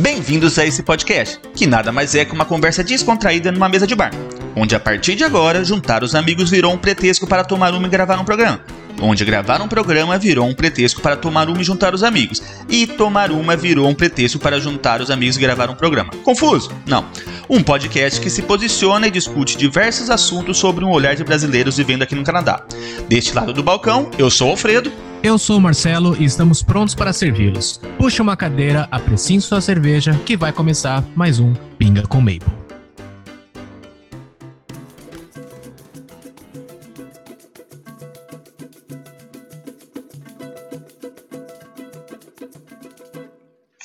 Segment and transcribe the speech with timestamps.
[0.00, 3.96] Bem-vindos a esse podcast, que nada mais é que uma conversa descontraída numa mesa de
[3.96, 4.12] bar,
[4.54, 7.90] onde a partir de agora juntar os amigos virou um pretexto para tomar uma e
[7.90, 8.60] gravar um programa.
[9.00, 12.40] Onde gravar um programa virou um pretexto para tomar uma e juntar os amigos.
[12.68, 16.12] E tomar uma virou um pretexto para juntar os amigos e gravar um programa.
[16.22, 16.70] Confuso?
[16.86, 17.04] Não.
[17.48, 22.02] Um podcast que se posiciona e discute diversos assuntos sobre um olhar de brasileiros vivendo
[22.02, 22.64] aqui no Canadá.
[23.08, 25.07] Deste lado do balcão, eu sou Alfredo.
[25.20, 27.80] Eu sou o Marcelo e estamos prontos para servi-los.
[27.98, 32.67] Puxe uma cadeira, apreciem sua cerveja, que vai começar mais um Pinga com Maple.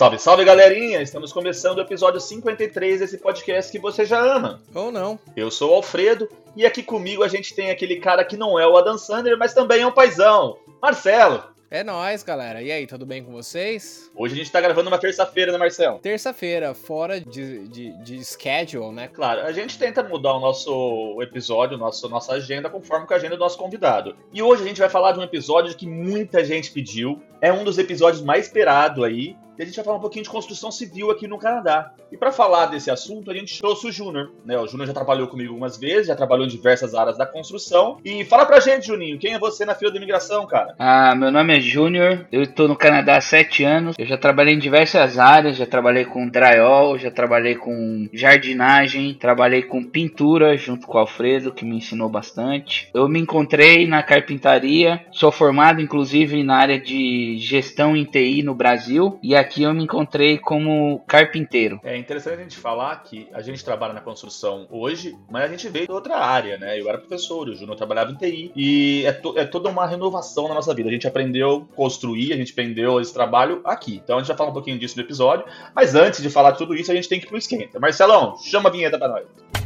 [0.03, 1.01] Salve, salve galerinha!
[1.01, 4.61] Estamos começando o episódio 53 desse podcast que você já ama.
[4.75, 5.17] Ou não.
[5.33, 8.67] Eu sou o Alfredo e aqui comigo a gente tem aquele cara que não é
[8.67, 11.53] o Adam Sander, mas também é um paizão, Marcelo.
[11.73, 12.61] É nóis, galera.
[12.61, 14.11] E aí, tudo bem com vocês?
[14.15, 15.97] Hoje a gente tá gravando uma terça-feira, né, Marcelo?
[15.97, 19.07] Terça-feira, fora de, de, de, schedule, né?
[19.07, 23.35] Claro, a gente tenta mudar o nosso episódio, nosso, nossa agenda, conforme com a agenda
[23.35, 24.15] do nosso convidado.
[24.31, 27.19] E hoje a gente vai falar de um episódio que muita gente pediu.
[27.43, 29.35] É um dos episódios mais esperados aí.
[29.57, 31.91] E a gente vai falar um pouquinho de construção civil aqui no Canadá.
[32.11, 34.31] E para falar desse assunto, a gente trouxe o Júnior.
[34.45, 34.57] Né?
[34.57, 37.97] O Júnior já trabalhou comigo algumas vezes, já trabalhou em diversas áreas da construção.
[38.03, 40.75] E fala pra gente, Juninho, quem é você na fila da imigração, cara?
[40.79, 43.95] Ah, meu nome é Júnior, eu estou no Canadá há sete anos.
[43.97, 49.63] Eu já trabalhei em diversas áreas, já trabalhei com drywall, já trabalhei com jardinagem, trabalhei
[49.63, 52.89] com pintura junto com o Alfredo, que me ensinou bastante.
[52.93, 58.55] Eu me encontrei na carpintaria, sou formado inclusive na área de gestão em TI no
[58.55, 59.19] Brasil.
[59.21, 61.79] E aqui eu me encontrei como carpinteiro.
[61.83, 65.69] É interessante a gente falar que a gente trabalha na construção hoje, mas a gente
[65.69, 66.79] veio de outra área, né?
[66.79, 70.47] Eu era professor, o Júnior trabalhava em TI e é, to é, toda uma renovação
[70.47, 70.89] na nossa vida.
[70.89, 74.01] A gente aprendeu a construir, a gente aprendeu esse trabalho aqui.
[74.03, 75.45] Então a gente vai falar um pouquinho disso no episódio,
[75.75, 77.79] mas antes de falar de tudo isso, a gente tem que ir pro esquenta.
[77.79, 79.62] Marcelão, chama a vinheta pra nós.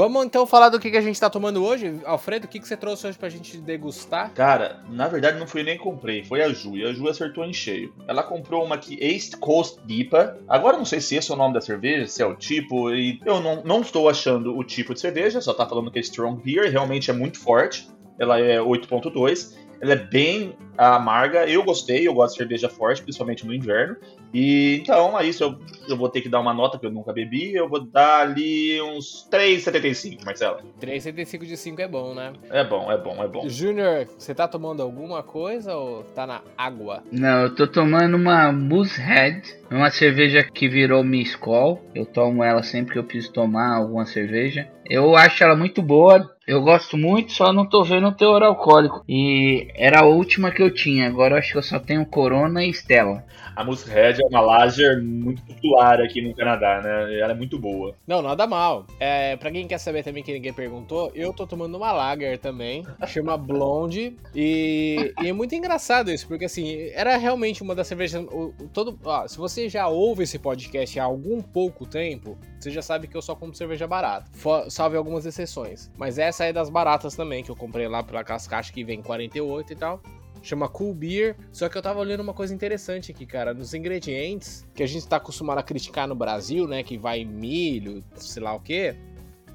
[0.00, 2.00] Vamos então falar do que, que a gente está tomando hoje.
[2.06, 4.32] Alfredo, o que, que você trouxe hoje pra gente degustar?
[4.32, 6.74] Cara, na verdade não fui nem comprei, foi a Ju.
[6.74, 7.92] E a Ju acertou em cheio.
[8.08, 10.38] Ela comprou uma aqui, East Coast Dipa.
[10.48, 12.90] Agora não sei se esse é o nome da cerveja, se é o tipo.
[12.94, 16.00] E eu não, não estou achando o tipo de cerveja, só tá falando que é
[16.00, 16.70] Strong Beer.
[16.70, 17.86] Realmente é muito forte.
[18.18, 19.54] Ela é 8.2.
[19.82, 21.46] Ela é bem amarga.
[21.46, 23.98] Eu gostei, eu gosto de cerveja forte, principalmente no inverno.
[24.32, 25.44] E então, é isso.
[25.44, 25.58] Eu,
[25.88, 27.54] eu vou ter que dar uma nota que eu nunca bebi.
[27.54, 30.58] Eu vou dar ali uns 3,75, Marcelo.
[30.80, 32.32] 3,75 de 5 é bom, né?
[32.50, 33.48] É bom, é bom, é bom.
[33.48, 37.02] Júnior, você tá tomando alguma coisa ou tá na água?
[37.10, 39.60] Não, eu tô tomando uma Moosehead.
[39.70, 41.78] Uma cerveja que virou minha escola.
[41.94, 44.68] Eu tomo ela sempre que eu preciso tomar alguma cerveja.
[44.84, 46.28] Eu acho ela muito boa.
[46.44, 49.04] Eu gosto muito, só não tô vendo o teor alcoólico.
[49.08, 51.06] E era a última que eu tinha.
[51.06, 53.24] Agora eu acho que eu só tenho Corona e Stella.
[53.60, 57.18] A Moosehead é uma lager muito popular aqui no Canadá, né?
[57.18, 57.94] Ela é muito boa.
[58.06, 58.86] Não, nada mal.
[58.98, 62.86] É, pra quem quer saber também que ninguém perguntou, eu tô tomando uma lager também,
[63.06, 64.16] chama Blonde.
[64.34, 68.24] E, e, é muito engraçado isso, porque assim, era realmente uma das cervejas.
[68.32, 72.80] O, todo, ó, se você já ouve esse podcast há algum pouco tempo, você já
[72.80, 74.24] sabe que eu só compro cerveja barata.
[74.70, 75.90] Salve algumas exceções.
[75.98, 79.70] Mas essa é das baratas também, que eu comprei lá pela caixas que vem 48
[79.70, 80.00] e tal
[80.42, 81.36] chama Cool Beer.
[81.52, 83.54] Só que eu tava olhando uma coisa interessante aqui, cara.
[83.54, 86.82] Nos ingredientes que a gente tá acostumado a criticar no Brasil, né?
[86.82, 88.96] Que vai milho, sei lá o quê.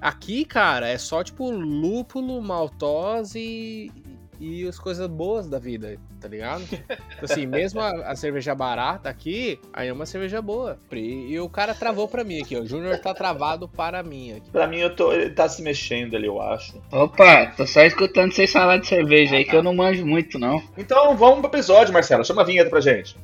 [0.02, 3.92] Aqui, cara, é só tipo lúpulo, maltose
[4.40, 6.64] e as coisas boas da vida, tá ligado?
[6.72, 10.78] Então, assim, mesmo a, a, cerveja barata aqui, aí é uma cerveja boa.
[10.92, 12.62] E, e o cara travou pra mim aqui, ó.
[12.62, 14.50] O Júnior tá travado para mim aqui.
[14.52, 16.82] Pra mim, eu tô, ele tá se mexendo ali, eu acho.
[16.92, 20.62] Opa, tô só escutando vocês falar de cerveja aí, que eu não manjo muito, não.
[20.78, 22.26] Então, vamos pro episódio, Marcelo.
[22.26, 23.18] Chama a vinheta pra gente.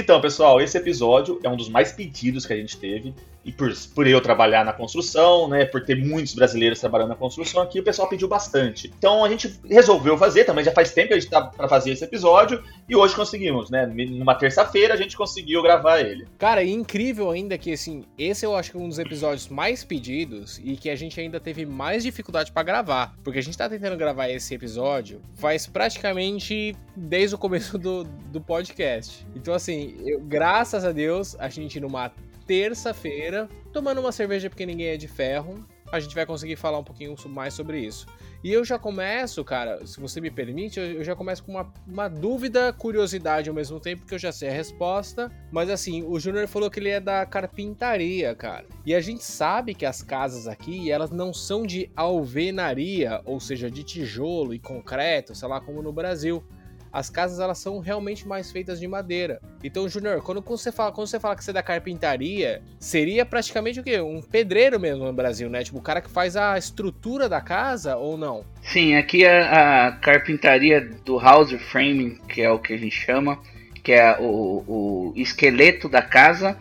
[0.00, 3.14] Então, pessoal, esse episódio é um dos mais pedidos que a gente teve
[3.44, 7.62] e por, por eu trabalhar na construção, né, por ter muitos brasileiros trabalhando na construção
[7.62, 8.92] aqui, o pessoal pediu bastante.
[8.98, 11.92] Então a gente resolveu fazer, também já faz tempo que a gente tá para fazer
[11.92, 13.86] esse episódio e hoje conseguimos, né?
[13.86, 16.26] Numa terça-feira a gente conseguiu gravar ele.
[16.38, 19.84] Cara, é incrível ainda que assim, esse eu acho que é um dos episódios mais
[19.84, 23.68] pedidos e que a gente ainda teve mais dificuldade para gravar, porque a gente tá
[23.68, 29.26] tentando gravar esse episódio faz praticamente desde o começo do, do podcast.
[29.34, 32.12] Então assim, eu, graças a Deus, a gente numa
[32.50, 35.64] terça-feira, tomando uma cerveja porque ninguém é de ferro.
[35.92, 38.08] a gente vai conseguir falar um pouquinho mais sobre isso.
[38.42, 42.08] E eu já começo, cara, se você me permite, eu já começo com uma, uma
[42.08, 45.30] dúvida, curiosidade ao mesmo tempo, que eu já sei a resposta.
[45.52, 48.66] Mas assim, o Júnior falou que ele é da carpintaria, cara.
[48.84, 53.70] E a gente sabe que as casas aqui, elas não são de alvenaria, ou seja,
[53.70, 56.42] de tijolo e concreto, sei lá, como no Brasil
[56.92, 59.40] as casas elas são realmente mais feitas de madeira.
[59.62, 63.78] Então, Júnior, quando você fala, quando você fala que você é da carpintaria, seria praticamente
[63.78, 64.00] o quê?
[64.00, 65.62] Um pedreiro mesmo no Brasil, né?
[65.62, 68.44] Tipo, o cara que faz a estrutura da casa ou não?
[68.62, 73.38] Sim, aqui a, a carpintaria do house framing, que é o que a gente chama,
[73.82, 76.56] que é o, o esqueleto da casa,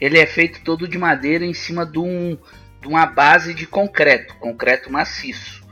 [0.00, 2.36] ele é feito todo de madeira em cima de, um,
[2.80, 5.63] de uma base de concreto, concreto maciço.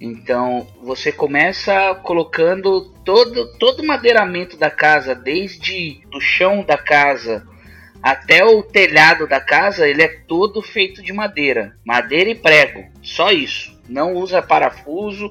[0.00, 7.46] Então você começa colocando todo, todo o madeiramento da casa, desde o chão da casa
[8.02, 13.30] até o telhado da casa, ele é todo feito de madeira, madeira e prego, só
[13.30, 13.78] isso.
[13.86, 15.30] Não usa parafuso,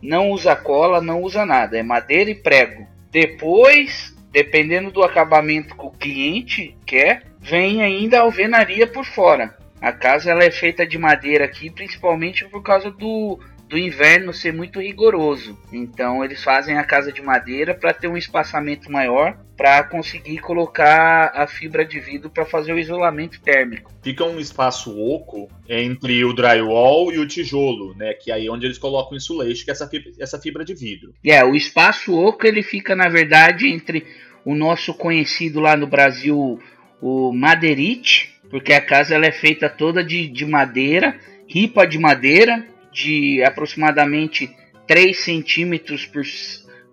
[0.00, 2.86] não usa cola, não usa nada, é madeira e prego.
[3.10, 9.54] Depois, dependendo do acabamento que o cliente quer, vem ainda a alvenaria por fora.
[9.78, 14.52] A casa ela é feita de madeira aqui, principalmente por causa do do inverno ser
[14.52, 15.58] muito rigoroso.
[15.72, 21.32] Então eles fazem a casa de madeira para ter um espaçamento maior para conseguir colocar
[21.34, 23.90] a fibra de vidro para fazer o isolamento térmico.
[24.02, 28.12] Fica um espaço oco entre o drywall e o tijolo, né?
[28.12, 30.74] Que é aí onde eles colocam o insulation, que é essa fibra, essa fibra de
[30.74, 31.14] vidro.
[31.24, 34.06] É, yeah, o espaço oco ele fica na verdade entre
[34.44, 36.60] o nosso conhecido lá no Brasil
[37.00, 42.64] o madeirite, porque a casa ela é feita toda de, de madeira, ripa de madeira,
[42.96, 44.50] de aproximadamente
[44.86, 46.22] 3 centímetros por,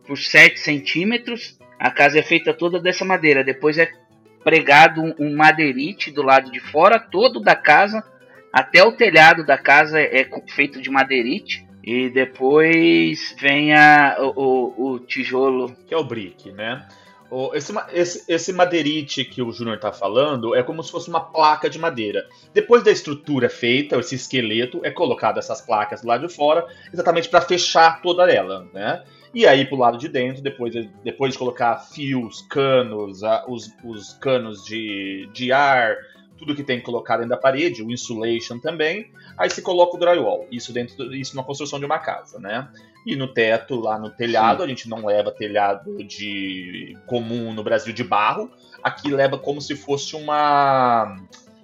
[0.05, 1.57] por 7 centímetros.
[1.79, 3.41] A casa é feita toda dessa madeira.
[3.41, 3.89] Depois é
[4.44, 8.03] pregado um, madeirite do lado de fora, todo da casa,
[8.51, 11.65] até o telhado da casa é, é feito de madeirite.
[11.81, 15.73] E depois vem a, o, o, o tijolo.
[15.88, 16.85] Que é o brick, né?
[17.53, 21.69] Esse, esse, esse madeirite que o Júnior está falando é como se fosse uma placa
[21.69, 22.27] de madeira.
[22.53, 27.30] Depois da estrutura feita, esse esqueleto, é colocado essas placas do lado de fora, exatamente
[27.30, 29.03] para fechar toda ela, né?
[29.33, 34.63] E aí pro lado de dentro, depois, depois de colocar fios, canos, os, os canos
[34.63, 35.97] de, de ar,
[36.43, 39.99] tudo que tem que colocar dentro da parede, o insulation também, aí se coloca o
[39.99, 40.45] drywall.
[40.51, 42.67] Isso dentro isso na construção de uma casa, né?
[43.05, 44.63] E no teto, lá no telhado, Sim.
[44.63, 48.51] a gente não leva telhado de comum no Brasil de barro.
[48.83, 51.17] Aqui leva como se fosse uma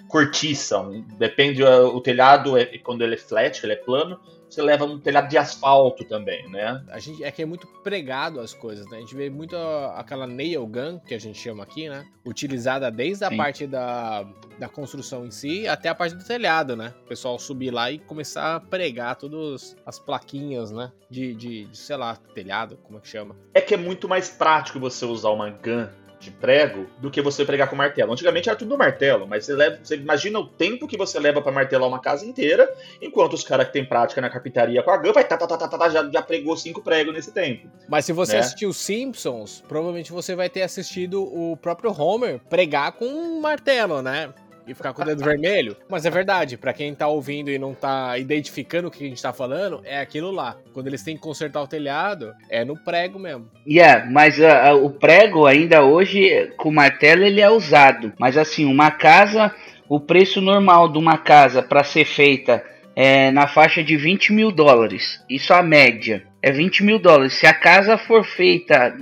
[0.07, 0.79] cortiça.
[0.79, 4.19] Um, depende, o telhado, é, quando ele é flat, ele é plano,
[4.49, 6.83] você leva um telhado de asfalto também, né?
[6.89, 8.97] A gente é que é muito pregado as coisas, né?
[8.97, 9.55] A gente vê muito
[9.95, 12.05] aquela nail gun, que a gente chama aqui, né?
[12.25, 13.37] Utilizada desde a Sim.
[13.37, 14.25] parte da,
[14.57, 16.93] da construção em si até a parte do telhado, né?
[17.05, 20.91] O pessoal subir lá e começar a pregar todas as plaquinhas, né?
[21.09, 23.35] De, de, de sei lá, telhado, como é que chama?
[23.53, 25.87] É que é muito mais prático você usar uma gun
[26.19, 28.11] de prego do que você pregar com martelo.
[28.11, 31.41] Antigamente era tudo no martelo, mas você, leva, você imagina o tempo que você leva
[31.41, 32.71] para martelar uma casa inteira,
[33.01, 35.57] enquanto os caras que têm prática na carpintaria com a GAN vai tá, tá, tá,
[35.57, 37.69] tá, tá, já, já pregou cinco pregos nesse tempo.
[37.87, 38.39] Mas se você né?
[38.39, 44.33] assistiu Simpsons, provavelmente você vai ter assistido o próprio Homer pregar com um martelo, né?
[44.69, 45.75] E ficar com o dedo vermelho.
[45.89, 49.21] Mas é verdade, para quem tá ouvindo e não tá identificando o que a gente
[49.21, 50.57] tá falando, é aquilo lá.
[50.73, 53.49] Quando eles têm que consertar o telhado, é no prego mesmo.
[53.67, 58.13] Yeah, mas uh, uh, o prego ainda hoje, com martelo, ele é usado.
[58.19, 59.53] Mas assim, uma casa,
[59.87, 62.63] o preço normal de uma casa para ser feita
[62.95, 65.23] é na faixa de 20 mil dólares.
[65.29, 66.23] Isso a média.
[66.41, 67.33] É 20 mil dólares.
[67.33, 68.95] Se a casa for feita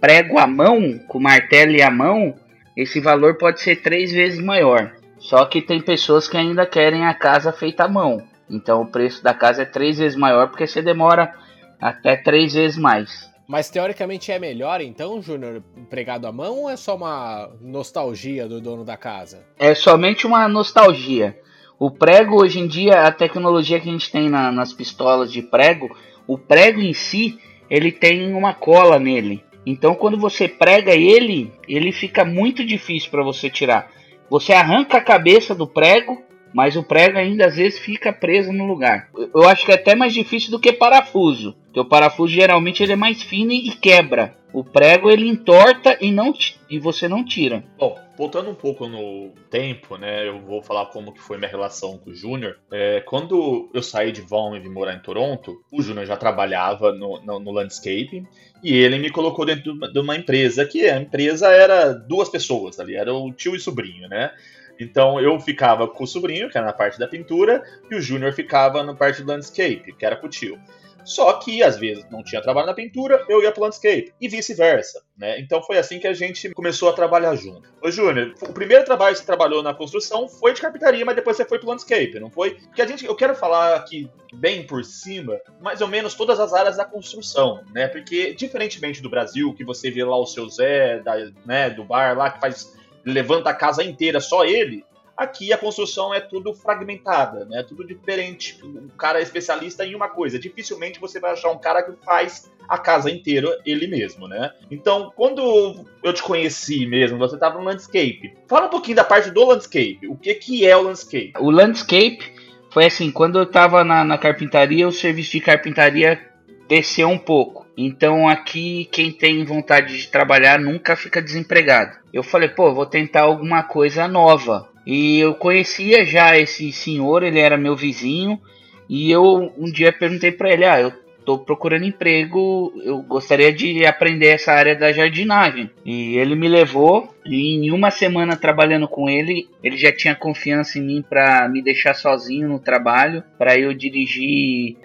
[0.00, 2.34] prego à mão, com martelo e à mão,
[2.76, 4.92] esse valor pode ser três vezes maior.
[5.30, 8.20] Só que tem pessoas que ainda querem a casa feita à mão.
[8.50, 11.32] Então o preço da casa é três vezes maior porque você demora
[11.80, 13.30] até três vezes mais.
[13.46, 18.60] Mas teoricamente é melhor então, Júnior, pregado à mão ou é só uma nostalgia do
[18.60, 19.46] dono da casa?
[19.56, 21.38] É somente uma nostalgia.
[21.78, 25.42] O prego hoje em dia, a tecnologia que a gente tem na, nas pistolas de
[25.42, 25.96] prego,
[26.26, 27.38] o prego em si,
[27.70, 29.44] ele tem uma cola nele.
[29.64, 33.99] Então quando você prega ele, ele fica muito difícil para você tirar.
[34.30, 36.22] Você arranca a cabeça do prego,
[36.54, 39.08] mas o prego ainda às vezes fica preso no lugar.
[39.34, 42.92] Eu acho que é até mais difícil do que parafuso, porque o parafuso geralmente ele
[42.92, 44.36] é mais fino e quebra.
[44.52, 46.32] O prego ele entorta e não
[46.68, 47.62] e você não tira.
[47.78, 50.26] Bom, voltando um pouco no tempo, né?
[50.26, 52.58] Eu vou falar como que foi minha relação com o Júnior.
[52.72, 56.92] É, quando eu saí de Vaughan e vim morar em Toronto, o Júnior já trabalhava
[56.92, 58.26] no, no, no landscape
[58.62, 62.94] e ele me colocou dentro de uma empresa que a empresa era duas pessoas ali,
[62.94, 64.32] era o tio e sobrinho, né?
[64.80, 68.32] Então eu ficava com o sobrinho, que era na parte da pintura, e o Júnior
[68.32, 70.58] ficava na parte do landscape, que era com o tio.
[71.04, 74.12] Só que, às vezes, não tinha trabalho na pintura, eu ia pro landscape.
[74.20, 75.38] E vice-versa, né?
[75.40, 77.68] Então foi assim que a gente começou a trabalhar junto.
[77.82, 81.36] Ô, Júnior, o primeiro trabalho que você trabalhou na construção foi de carpintaria, mas depois
[81.36, 82.52] você foi pro landscape, não foi?
[82.54, 86.52] Porque a gente, eu quero falar aqui bem por cima, mais ou menos todas as
[86.52, 87.88] áreas da construção, né?
[87.88, 91.14] Porque, diferentemente do Brasil, que você vê lá o seu Zé, da,
[91.44, 94.84] né, do bar lá, que faz levanta a casa inteira, só ele,
[95.20, 97.62] Aqui a construção é tudo fragmentada, né?
[97.62, 98.58] Tudo diferente.
[98.64, 100.38] O cara é especialista em uma coisa.
[100.38, 104.50] Dificilmente você vai achar um cara que faz a casa inteira ele mesmo, né?
[104.70, 108.32] Então, quando eu te conheci mesmo, você estava no landscape.
[108.48, 110.08] Fala um pouquinho da parte do landscape.
[110.08, 111.34] O que, que é o landscape?
[111.38, 112.32] O landscape
[112.70, 116.18] foi assim, quando eu estava na, na carpintaria, o serviço de carpintaria
[116.66, 117.66] desceu um pouco.
[117.76, 121.98] Então aqui quem tem vontade de trabalhar nunca fica desempregado.
[122.10, 124.69] Eu falei, pô, vou tentar alguma coisa nova.
[124.86, 128.40] E eu conhecia já esse senhor, ele era meu vizinho,
[128.88, 130.92] e eu um dia perguntei para ele: "Ah, eu
[131.24, 135.70] tô procurando emprego, eu gostaria de aprender essa área da jardinagem".
[135.84, 140.78] E ele me levou e em uma semana trabalhando com ele, ele já tinha confiança
[140.78, 144.76] em mim para me deixar sozinho no trabalho, para eu dirigir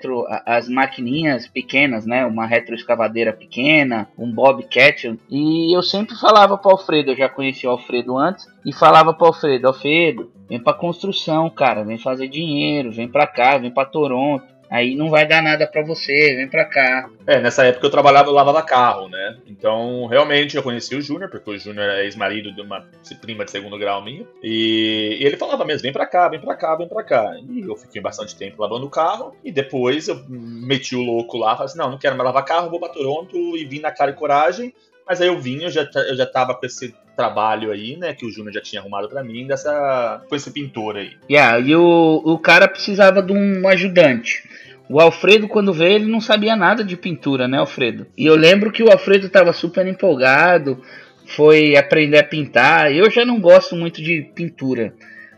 [0.45, 2.25] as maquininhas pequenas, né?
[2.25, 5.17] Uma retroescavadeira pequena, um bobcat.
[5.29, 9.27] E eu sempre falava para Alfredo, eu já conhecia o Alfredo antes, e falava para
[9.27, 14.54] Alfredo, Alfredo, vem para construção, cara, vem fazer dinheiro, vem para cá, vem para Toronto.
[14.75, 17.09] Aí não vai dar nada para você, vem pra cá.
[17.25, 19.37] É, nessa época eu trabalhava, eu lavava carro, né?
[19.47, 22.85] Então, realmente, eu conheci o Júnior, porque o Júnior é ex-marido de uma
[23.21, 24.25] prima de segundo grau minha.
[24.43, 27.37] E, ele falava mesmo, vem pra cá, vem pra cá, vem pra cá.
[27.49, 29.33] E eu fiquei bastante tempo lavando o carro.
[29.45, 32.69] E depois eu meti o louco lá, falei assim, não, não quero mais lavar carro,
[32.69, 33.55] vou pra Toronto.
[33.55, 34.73] E vim na cara e coragem.
[35.07, 38.25] Mas aí eu vim, eu já, eu já tava com esse trabalho aí, né, que
[38.25, 41.11] o Júnior já tinha arrumado para mim, dessa, com esse pintor aí.
[41.29, 44.43] Yeah, e o, o cara precisava de um ajudante.
[44.89, 48.05] O Alfredo, quando veio, ele não sabia nada de pintura, né, Alfredo?
[48.17, 50.81] E eu lembro que o Alfredo estava super empolgado,
[51.25, 52.93] foi aprender a pintar.
[52.93, 54.93] Eu já não gosto muito de pintura,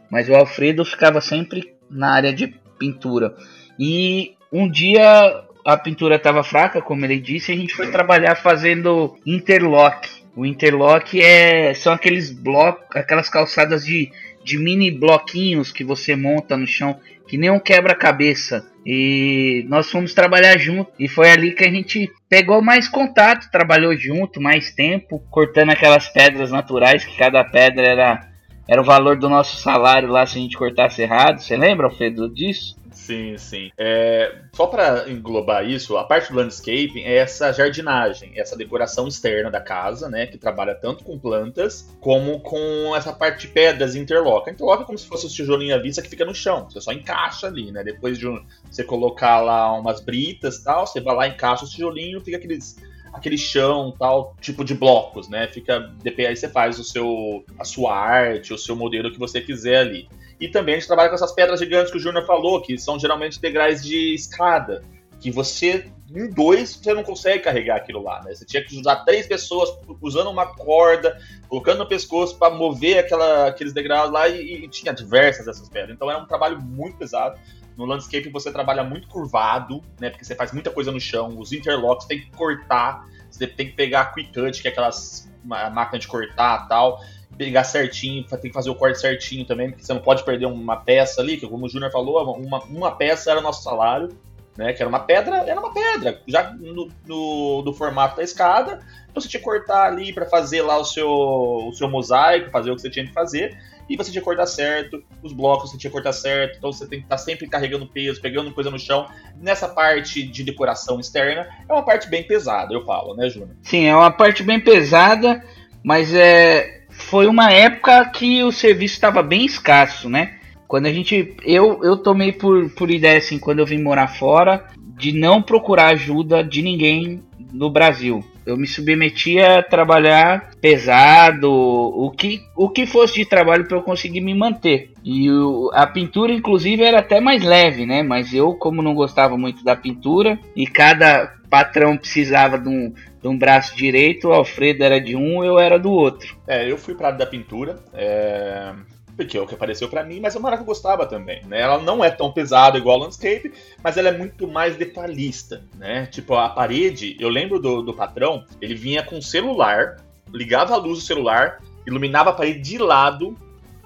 [0.10, 3.34] mas o Alfredo ficava sempre na área de pintura.
[3.80, 8.36] E um dia a pintura estava fraca, como ele disse, e a gente foi trabalhar
[8.36, 10.08] fazendo interlock.
[10.34, 14.10] O interlock é são aqueles blocos, aquelas calçadas de,
[14.46, 16.98] de mini bloquinhos que você monta no chão,
[17.28, 18.66] que nem um quebra-cabeça.
[18.86, 20.90] E nós fomos trabalhar junto.
[20.98, 26.08] E foi ali que a gente pegou mais contato, trabalhou junto mais tempo, cortando aquelas
[26.08, 28.30] pedras naturais, que cada pedra era,
[28.70, 31.42] era o valor do nosso salário lá se a gente cortasse errado.
[31.42, 32.78] Você lembra, Alfredo, disso?
[32.98, 33.72] Sim, sim.
[33.78, 39.52] É, só para englobar isso, a parte do landscaping é essa jardinagem, essa decoração externa
[39.52, 40.26] da casa, né?
[40.26, 44.52] Que trabalha tanto com plantas como com essa parte de pedras interloca.
[44.52, 46.68] Interloca é como se fosse o tijolinho à vista que fica no chão.
[46.70, 47.84] Você só encaixa ali, né?
[47.84, 52.20] Depois de um, você colocar lá umas britas tal, você vai lá, encaixa o tijolinho,
[52.20, 52.78] fica aqueles
[53.14, 55.48] aquele chão tal tipo de blocos, né?
[55.48, 59.78] Fica aí você faz o seu a sua arte, o seu modelo que você quiser
[59.78, 60.10] ali.
[60.40, 63.00] E também a gente trabalha com essas pedras gigantes que o Júnior falou, que são
[63.00, 64.84] geralmente degraus de escada,
[65.20, 68.34] que você em dois você não consegue carregar aquilo lá, né?
[68.34, 73.48] Você tinha que usar três pessoas usando uma corda, colocando no pescoço para mover aquela,
[73.48, 75.94] aqueles degraus lá e, e, tinha diversas dessas pedras.
[75.94, 77.38] Então era um trabalho muito pesado.
[77.76, 80.10] No landscape você trabalha muito curvado, né?
[80.10, 83.74] Porque você faz muita coisa no chão, os interlocks tem que cortar, você tem que
[83.74, 87.00] pegar a quick cut, que é aquelas máquina de cortar tal
[87.38, 90.78] pegar certinho, tem que fazer o corte certinho também, porque você não pode perder uma
[90.78, 94.10] peça ali, que como o Júnior falou, uma, uma peça era nosso salário,
[94.58, 94.74] né?
[94.74, 98.80] Que era uma pedra, era uma pedra, já no, no, no formato da escada.
[99.10, 102.72] Então você tinha que cortar ali para fazer lá o seu, o seu mosaico, fazer
[102.72, 103.56] o que você tinha que fazer.
[103.90, 106.86] E você tinha que cortar certo, os blocos você tinha que cortar certo, então você
[106.86, 109.08] tem que estar tá sempre carregando peso, pegando coisa no chão.
[109.38, 113.56] Nessa parte de decoração externa, é uma parte bem pesada, eu falo, né, Júnior?
[113.62, 115.42] Sim, é uma parte bem pesada,
[115.82, 120.34] mas é, foi uma época que o serviço estava bem escasso, né?
[120.68, 121.36] Quando a gente.
[121.46, 124.66] Eu, eu tomei por, por ideia, assim, quando eu vim morar fora,
[124.98, 127.24] de não procurar ajuda de ninguém
[127.54, 128.24] no Brasil.
[128.46, 133.84] Eu me submetia a trabalhar pesado, o que, o que fosse de trabalho para eu
[133.84, 134.92] conseguir me manter.
[135.04, 138.02] E o, a pintura, inclusive, era até mais leve, né?
[138.04, 142.94] Mas eu, como não gostava muito da pintura, e cada patrão precisava de um,
[143.28, 146.38] um braço direito, o Alfredo era de um, eu era do outro.
[146.48, 148.74] É, eu fui para da pintura, é...
[149.16, 151.42] porque é o que apareceu para mim, mas é uma área que eu gostava também,
[151.46, 151.62] né?
[151.62, 153.52] Ela não é tão pesada igual a landscape,
[153.84, 156.06] mas ela é muito mais detalhista, né?
[156.08, 159.98] Tipo, a parede, eu lembro do, do patrão, ele vinha com celular,
[160.34, 163.36] ligava a luz do celular, iluminava a parede de lado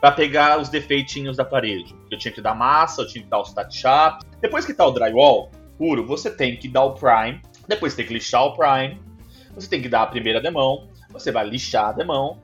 [0.01, 1.95] para pegar os defeitinhos da parede.
[2.09, 4.23] Eu tinha que dar massa, eu tinha que dar o sharp.
[4.41, 8.13] Depois que tá o drywall puro, você tem que dar o prime, depois tem que
[8.13, 8.99] lixar o prime,
[9.53, 12.39] você tem que dar a primeira demão, você vai lixar a demão,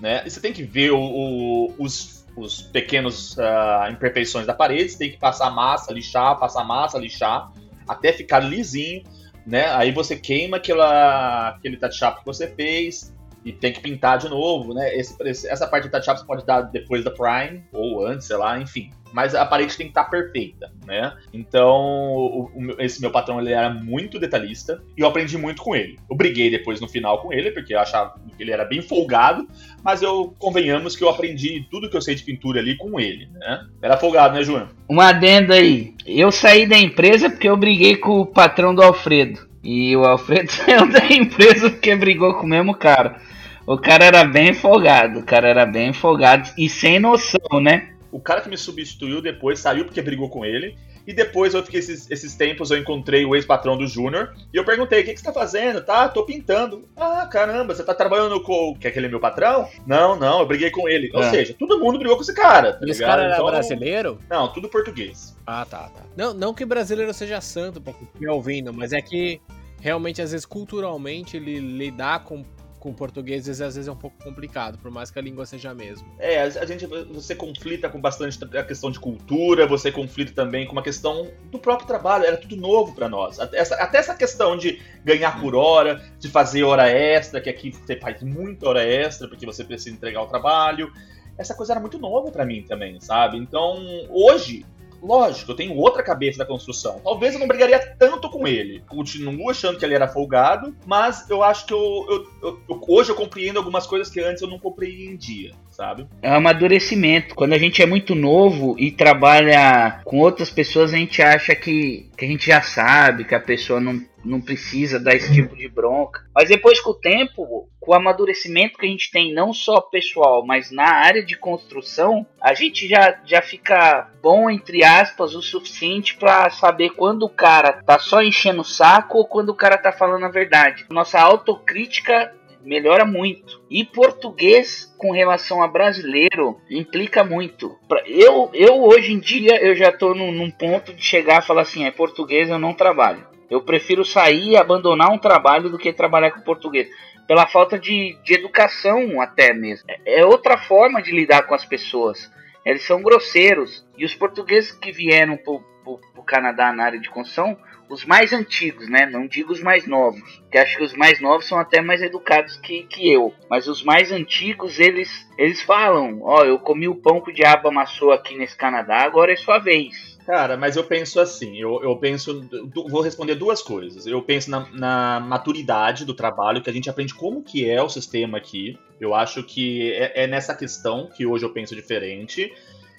[0.00, 0.22] né?
[0.26, 4.98] E você tem que ver o, o, os, os pequenos uh, imperfeições da parede, você
[4.98, 7.52] tem que passar massa, lixar, passar massa, lixar,
[7.86, 9.02] até ficar lisinho,
[9.46, 9.66] né?
[9.74, 13.14] Aí você queima aquela, aquele touch up que você fez,
[13.46, 14.92] e tem que pintar de novo, né?
[14.96, 15.16] Esse,
[15.48, 18.90] essa parte do touch-up você pode dar depois da Prime, ou antes, sei lá, enfim.
[19.12, 21.16] Mas a parede tem que estar tá perfeita, né?
[21.32, 25.76] Então, o, o, esse meu patrão, ele era muito detalhista, e eu aprendi muito com
[25.76, 25.96] ele.
[26.10, 29.46] Eu briguei depois no final com ele, porque eu achava que ele era bem folgado,
[29.80, 33.28] mas eu, convenhamos que eu aprendi tudo que eu sei de pintura ali com ele,
[33.32, 33.64] né?
[33.80, 34.68] Era folgado, né, João?
[34.88, 35.94] Uma adenda aí.
[36.04, 39.46] Eu saí da empresa porque eu briguei com o patrão do Alfredo.
[39.62, 43.20] E o Alfredo saiu da empresa porque brigou com o mesmo cara.
[43.66, 47.92] O cara era bem folgado, o cara era bem folgado e sem noção, né?
[48.12, 50.76] O cara que me substituiu depois saiu porque brigou com ele.
[51.04, 54.34] E depois eu fiquei esses, esses tempos, eu encontrei o ex-patrão do Júnior.
[54.52, 55.80] E eu perguntei: o que, que você tá fazendo?
[55.80, 56.88] Tá, tô pintando.
[56.96, 58.74] Ah, caramba, você tá trabalhando com.
[58.78, 59.68] Que é aquele meu patrão?
[59.86, 61.10] Não, não, eu briguei com ele.
[61.12, 61.16] É.
[61.16, 62.72] Ou seja, todo mundo brigou com esse cara.
[62.74, 64.18] Tá esse cara era então, brasileiro?
[64.30, 65.36] Não, tudo português.
[65.46, 66.02] Ah, tá, tá.
[66.16, 69.40] Não, não que brasileiro seja santo pra quem me ouvindo, mas é que
[69.80, 72.44] realmente, às vezes, culturalmente, ele lidar com
[72.86, 75.74] com portugueses às vezes é um pouco complicado, por mais que a língua seja a
[75.74, 76.06] mesma.
[76.20, 80.72] É, a gente você conflita com bastante a questão de cultura, você conflita também com
[80.72, 83.40] uma questão do próprio trabalho, era tudo novo para nós.
[83.40, 87.72] Até essa, até essa questão de ganhar por hora, de fazer hora extra, que aqui
[87.72, 90.92] você faz muita hora extra porque você precisa entregar o trabalho.
[91.36, 93.36] Essa coisa era muito nova para mim também, sabe?
[93.36, 94.64] Então, hoje
[95.02, 97.00] Lógico, eu tenho outra cabeça da construção.
[97.02, 98.82] Talvez eu não brigaria tanto com ele.
[98.88, 103.16] Continuo achando que ele era folgado, mas eu acho que eu, eu, eu, hoje eu
[103.16, 106.06] compreendo algumas coisas que antes eu não compreendia, sabe?
[106.22, 107.34] É um amadurecimento.
[107.34, 112.10] Quando a gente é muito novo e trabalha com outras pessoas, a gente acha que,
[112.16, 115.68] que a gente já sabe, que a pessoa não não precisa dar esse tipo de
[115.68, 116.24] bronca.
[116.34, 120.44] Mas depois com o tempo, com o amadurecimento que a gente tem, não só pessoal,
[120.44, 126.16] mas na área de construção, a gente já, já fica bom, entre aspas, o suficiente
[126.16, 129.92] para saber quando o cara tá só enchendo o saco ou quando o cara tá
[129.92, 130.84] falando a verdade.
[130.90, 132.34] Nossa autocrítica
[132.66, 133.62] melhora muito.
[133.70, 137.76] E português com relação a brasileiro implica muito.
[138.04, 141.62] Eu, eu hoje em dia eu já tô num, num ponto de chegar a falar
[141.62, 143.35] assim, é português eu não trabalho.
[143.50, 146.88] Eu prefiro sair e abandonar um trabalho do que trabalhar com português.
[147.26, 149.88] Pela falta de, de educação, até mesmo.
[149.88, 152.30] É, é outra forma de lidar com as pessoas.
[152.64, 153.86] Eles são grosseiros.
[153.96, 157.56] E os portugueses que vieram para o Canadá na área de construção,
[157.88, 159.06] os mais antigos, né?
[159.06, 160.42] Não digo os mais novos.
[160.50, 163.32] Que acho que os mais novos são até mais educados que, que eu.
[163.48, 167.34] Mas os mais antigos, eles, eles falam: Ó, oh, eu comi o pão que o
[167.34, 170.15] diabo amassou aqui nesse Canadá, agora é sua vez.
[170.26, 172.44] Cara, mas eu penso assim, eu, eu penso,
[172.88, 174.08] vou responder duas coisas.
[174.08, 177.88] Eu penso na, na, maturidade do trabalho, que a gente aprende como que é o
[177.88, 178.76] sistema aqui.
[179.00, 182.52] Eu acho que é, é nessa questão que hoje eu penso diferente.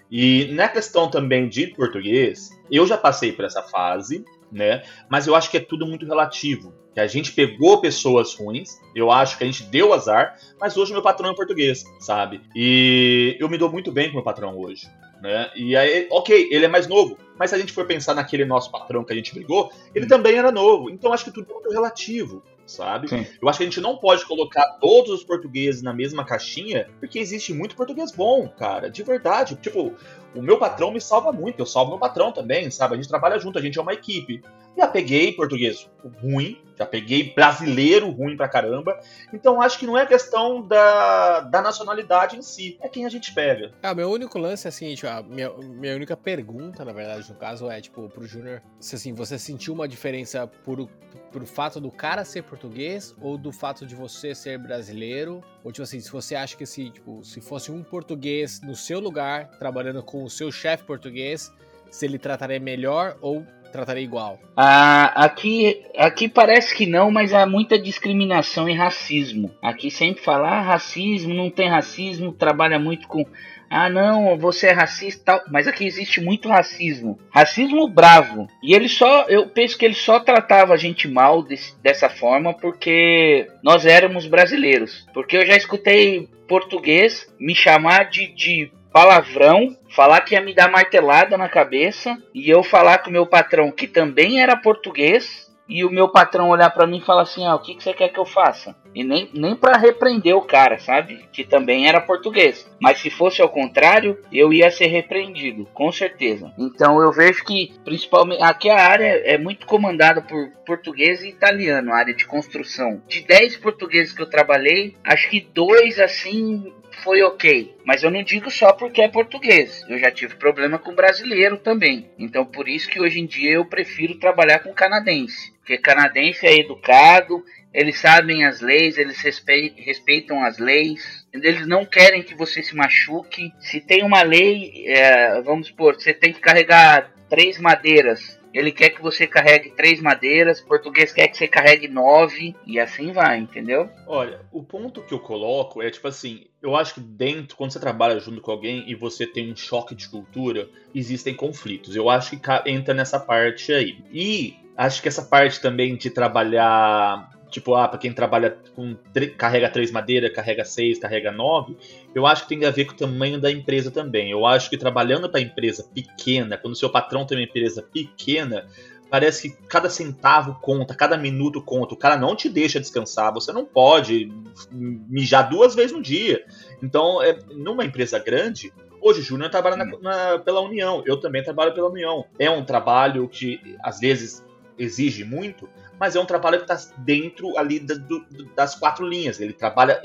[0.10, 4.84] E na questão também de português, eu já passei por essa fase, né?
[5.10, 6.74] Mas eu acho que é tudo muito relativo.
[6.94, 10.94] Que a gente pegou pessoas ruins, eu acho que a gente deu azar, mas hoje
[10.94, 12.40] meu patrão é português, sabe?
[12.56, 14.88] E eu me dou muito bem com meu patrão hoje
[15.22, 15.50] né?
[15.56, 18.72] E aí, ok, ele é mais novo, mas se a gente for pensar naquele nosso
[18.72, 20.90] patrão que a gente brigou, ele também era novo.
[20.90, 23.08] Então acho que tudo é muito relativo, sabe?
[23.08, 23.26] Sim.
[23.42, 27.20] Eu acho que a gente não pode colocar todos os portugueses na mesma caixinha, porque
[27.20, 29.56] existe muito português bom, cara, de verdade.
[29.56, 29.94] Tipo,
[30.36, 32.94] o meu patrão me salva muito, eu salvo meu patrão também, sabe?
[32.94, 34.42] A gente trabalha junto, a gente é uma equipe.
[34.78, 35.90] Já peguei português
[36.22, 39.00] ruim, já peguei brasileiro ruim pra caramba.
[39.34, 43.34] Então acho que não é questão da, da nacionalidade em si, é quem a gente
[43.34, 43.72] pega.
[43.82, 47.36] Ah, meu único lance é assim, tipo, a minha, minha única pergunta, na verdade, no
[47.36, 50.88] caso, é, tipo, pro Júnior, se assim, você sentiu uma diferença por,
[51.32, 55.44] por fato do cara ser português ou do fato de você ser brasileiro?
[55.64, 59.00] Ou, tipo assim, se você acha que se, tipo, se fosse um português no seu
[59.00, 61.52] lugar, trabalhando com o seu chefe português,
[61.90, 64.40] se ele trataria melhor ou trataria igual?
[64.56, 69.52] Ah, aqui, aqui parece que não, mas há muita discriminação e racismo.
[69.62, 73.26] Aqui sempre fala ah, racismo, não tem racismo, trabalha muito com.
[73.70, 75.42] Ah, não, você é racista tal.
[75.52, 77.20] Mas aqui existe muito racismo.
[77.30, 78.48] Racismo bravo.
[78.64, 79.24] E ele só.
[79.24, 84.26] Eu penso que ele só tratava a gente mal desse, dessa forma porque nós éramos
[84.26, 85.06] brasileiros.
[85.14, 90.72] Porque eu já escutei português me chamar de, de palavrão, falar que ia me dar
[90.72, 95.86] martelada na cabeça e eu falar com o meu patrão que também era português e
[95.86, 98.10] o meu patrão olhar para mim e falar assim: "Ah, o que que você quer
[98.10, 101.26] que eu faça?" E nem, nem para repreender o cara, sabe?
[101.32, 102.70] Que também era português.
[102.80, 106.52] Mas se fosse ao contrário, eu ia ser repreendido, com certeza.
[106.58, 111.92] Então eu vejo que, principalmente, aqui a área é muito comandada por português e italiano,
[111.92, 113.02] a área de construção.
[113.08, 116.74] De 10 portugueses que eu trabalhei, acho que dois assim
[117.04, 117.76] foi ok.
[117.86, 119.84] Mas eu não digo só porque é português.
[119.88, 122.10] Eu já tive problema com brasileiro também.
[122.18, 125.54] Então por isso que hoje em dia eu prefiro trabalhar com canadense.
[125.60, 132.24] Porque canadense é educado, eles sabem as leis, eles respeitam as leis, eles não querem
[132.24, 133.54] que você se machuque.
[133.60, 138.90] Se tem uma lei, é, vamos supor, você tem que carregar três madeiras ele quer
[138.90, 143.88] que você carregue três madeiras, português quer que você carregue nove, e assim vai, entendeu?
[144.08, 147.80] Olha, o ponto que eu coloco é tipo assim: eu acho que dentro, quando você
[147.80, 151.96] trabalha junto com alguém e você tem um choque de cultura, existem conflitos.
[151.96, 154.04] Eu acho que entra nessa parte aí.
[154.12, 158.96] E acho que essa parte também de trabalhar tipo, ah, para quem trabalha com
[159.38, 161.78] carrega três madeira, carrega seis, carrega nove,
[162.14, 164.32] eu acho que tem a ver com o tamanho da empresa também.
[164.32, 168.68] Eu acho que trabalhando para empresa pequena, quando o seu patrão tem uma empresa pequena,
[169.10, 171.94] parece que cada centavo conta, cada minuto conta.
[171.94, 174.32] O cara não te deixa descansar, você não pode
[174.72, 176.44] mijar duas vezes no dia.
[176.82, 181.44] Então, é, numa empresa grande, Hoje o Júnior trabalha na, na, pela União, eu também
[181.44, 182.26] trabalho pela União.
[182.40, 184.44] É um trabalho que às vezes
[184.78, 189.40] exige muito, mas é um trabalho que está dentro ali da, do, das quatro linhas.
[189.40, 190.02] Ele trabalha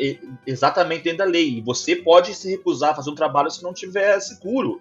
[0.46, 1.58] exatamente dentro da lei.
[1.58, 4.80] E você pode se recusar a fazer um trabalho se não tiver seguro.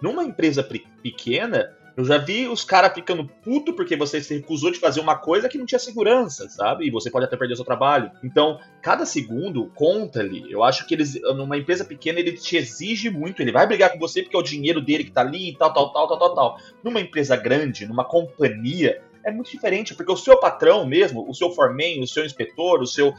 [0.00, 0.62] Numa empresa
[1.02, 5.16] pequena, eu já vi os caras ficando puto porque você se recusou de fazer uma
[5.16, 6.86] coisa que não tinha segurança, sabe?
[6.86, 8.10] E você pode até perder o seu trabalho.
[8.24, 10.50] Então, cada segundo conta ali.
[10.50, 13.42] Eu acho que eles, numa empresa pequena, ele te exige muito.
[13.42, 15.72] Ele vai brigar com você porque é o dinheiro dele que tá ali e tal,
[15.72, 16.58] tal, tal, tal, tal, tal.
[16.82, 21.50] Numa empresa grande, numa companhia, é muito diferente, porque o seu patrão mesmo, o seu
[21.50, 23.14] formen, o seu inspetor, o seu.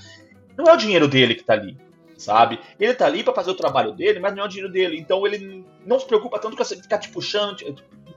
[0.57, 1.77] Não é o dinheiro dele que tá ali,
[2.17, 2.59] sabe?
[2.79, 4.97] Ele tá ali para fazer o trabalho dele, mas não é o dinheiro dele.
[4.97, 7.65] Então ele não se preocupa tanto com ficar te puxando, te,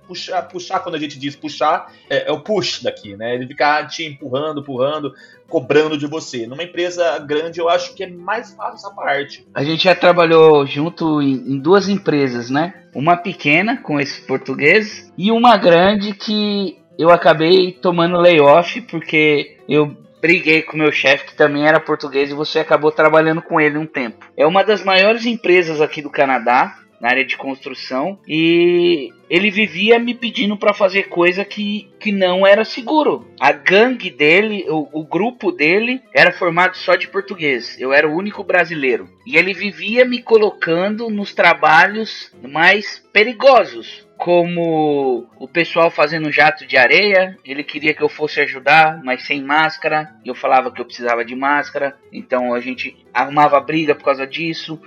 [0.06, 3.34] puxar, puxar, quando a gente diz puxar, é, é, o push daqui, né?
[3.34, 5.12] Ele ficar te empurrando, empurrando,
[5.48, 6.46] cobrando de você.
[6.46, 9.46] Numa empresa grande, eu acho que é mais fácil essa parte.
[9.54, 12.84] A gente já trabalhou junto em, duas empresas, né?
[12.94, 19.96] Uma pequena, com esse português, e uma grande que eu acabei tomando layoff porque eu
[20.20, 23.86] briguei com meu chefe que também era português e você acabou trabalhando com ele um
[23.86, 24.26] tempo.
[24.36, 29.98] É uma das maiores empresas aqui do Canadá na área de construção e ele vivia
[29.98, 33.26] me pedindo para fazer coisa que, que não era seguro.
[33.38, 37.76] A gangue dele, o, o, grupo dele, era formado só de português.
[37.78, 39.08] Eu era o único brasileiro.
[39.26, 44.05] E ele vivia me colocando nos trabalhos mais perigosos.
[44.26, 49.40] Como o pessoal fazendo jato de areia, ele queria que eu fosse ajudar, mas sem
[49.40, 50.16] máscara.
[50.24, 54.82] Eu falava que eu precisava de máscara, então a gente arrumava briga por causa disso.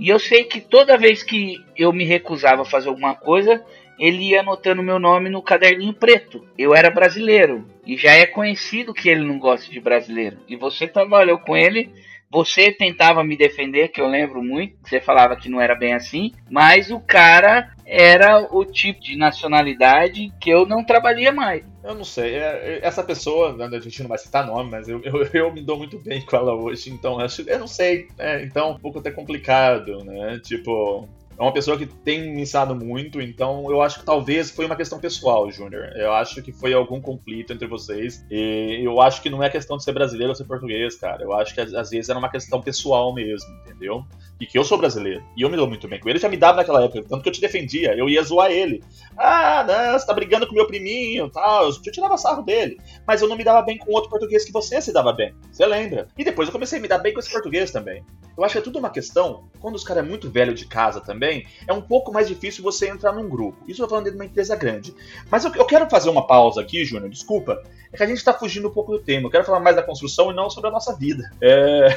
[0.00, 3.64] E eu sei que toda vez que eu me recusava a fazer alguma coisa,
[3.96, 6.44] ele ia anotando meu nome no caderninho preto.
[6.58, 7.64] Eu era brasileiro.
[7.86, 10.38] E já é conhecido que ele não gosta de brasileiro.
[10.48, 11.92] E você trabalhou com ele.
[12.28, 14.76] Você tentava me defender, que eu lembro muito.
[14.82, 16.32] Você falava que não era bem assim.
[16.50, 21.64] Mas o cara era o tipo de nacionalidade que eu não trabalhia mais.
[21.82, 22.36] Eu não sei.
[22.36, 25.52] É, é, essa pessoa, né, a gente não vai citar nome, mas eu, eu, eu,
[25.52, 27.42] me dou muito bem com ela hoje, então acho.
[27.42, 28.06] Eu não sei.
[28.16, 30.38] É, então, um pouco até complicado, né?
[30.38, 31.08] Tipo,
[31.40, 34.76] é uma pessoa que tem me ensinado muito, então eu acho que talvez foi uma
[34.76, 35.90] questão pessoal, Júnior.
[35.96, 38.22] Eu acho que foi algum conflito entre vocês.
[38.30, 41.22] E eu acho que não é questão de ser brasileiro ou ser português, cara.
[41.22, 44.04] Eu acho que às vezes era uma questão pessoal mesmo, entendeu?
[44.38, 45.24] E que eu sou brasileiro.
[45.34, 46.18] E eu me dou muito bem com ele.
[46.18, 47.96] Já me dava naquela época, tanto que eu te defendia.
[47.96, 48.84] Eu ia zoar ele.
[49.16, 51.70] Ah, não, você tá brigando com meu priminho tal.
[51.70, 52.78] Eu tirava sarro dele.
[53.06, 55.34] Mas eu não me dava bem com outro português que você se dava bem.
[55.50, 56.06] Você lembra?
[56.18, 58.04] E depois eu comecei a me dar bem com esse português também.
[58.36, 61.00] Eu acho que é tudo uma questão, quando os caras é muito velho de casa
[61.00, 63.58] também também, é um pouco mais difícil você entrar num grupo.
[63.66, 64.94] Isso eu tô falando dentro de uma empresa grande.
[65.30, 67.62] Mas eu, eu quero fazer uma pausa aqui, Júnior, desculpa.
[67.92, 69.26] É que a gente está fugindo um pouco do tema.
[69.26, 71.30] Eu quero falar mais da construção e não sobre a nossa vida.
[71.40, 71.88] É...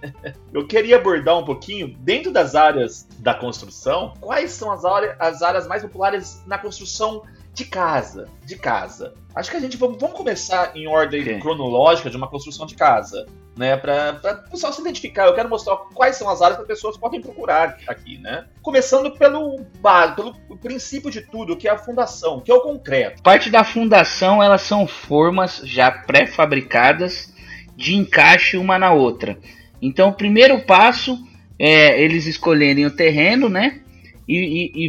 [0.52, 4.84] eu queria abordar um pouquinho, dentro das áreas da construção, quais são as,
[5.18, 7.22] as áreas mais populares na construção
[7.54, 9.14] de casa, de casa.
[9.34, 11.40] Acho que a gente vamos, vamos começar em ordem okay.
[11.40, 15.26] cronológica de uma construção de casa, né, para o pessoal se identificar.
[15.26, 18.46] Eu quero mostrar quais são as áreas que as pessoas podem procurar aqui, né?
[18.60, 19.64] Começando pelo
[20.16, 23.22] pelo princípio de tudo, que é a fundação, que é o concreto.
[23.22, 27.32] Parte da fundação, elas são formas já pré-fabricadas
[27.76, 29.38] de encaixe uma na outra.
[29.80, 31.18] Então, o primeiro passo
[31.58, 33.80] é eles escolherem o terreno, né?
[34.28, 34.88] E, e, e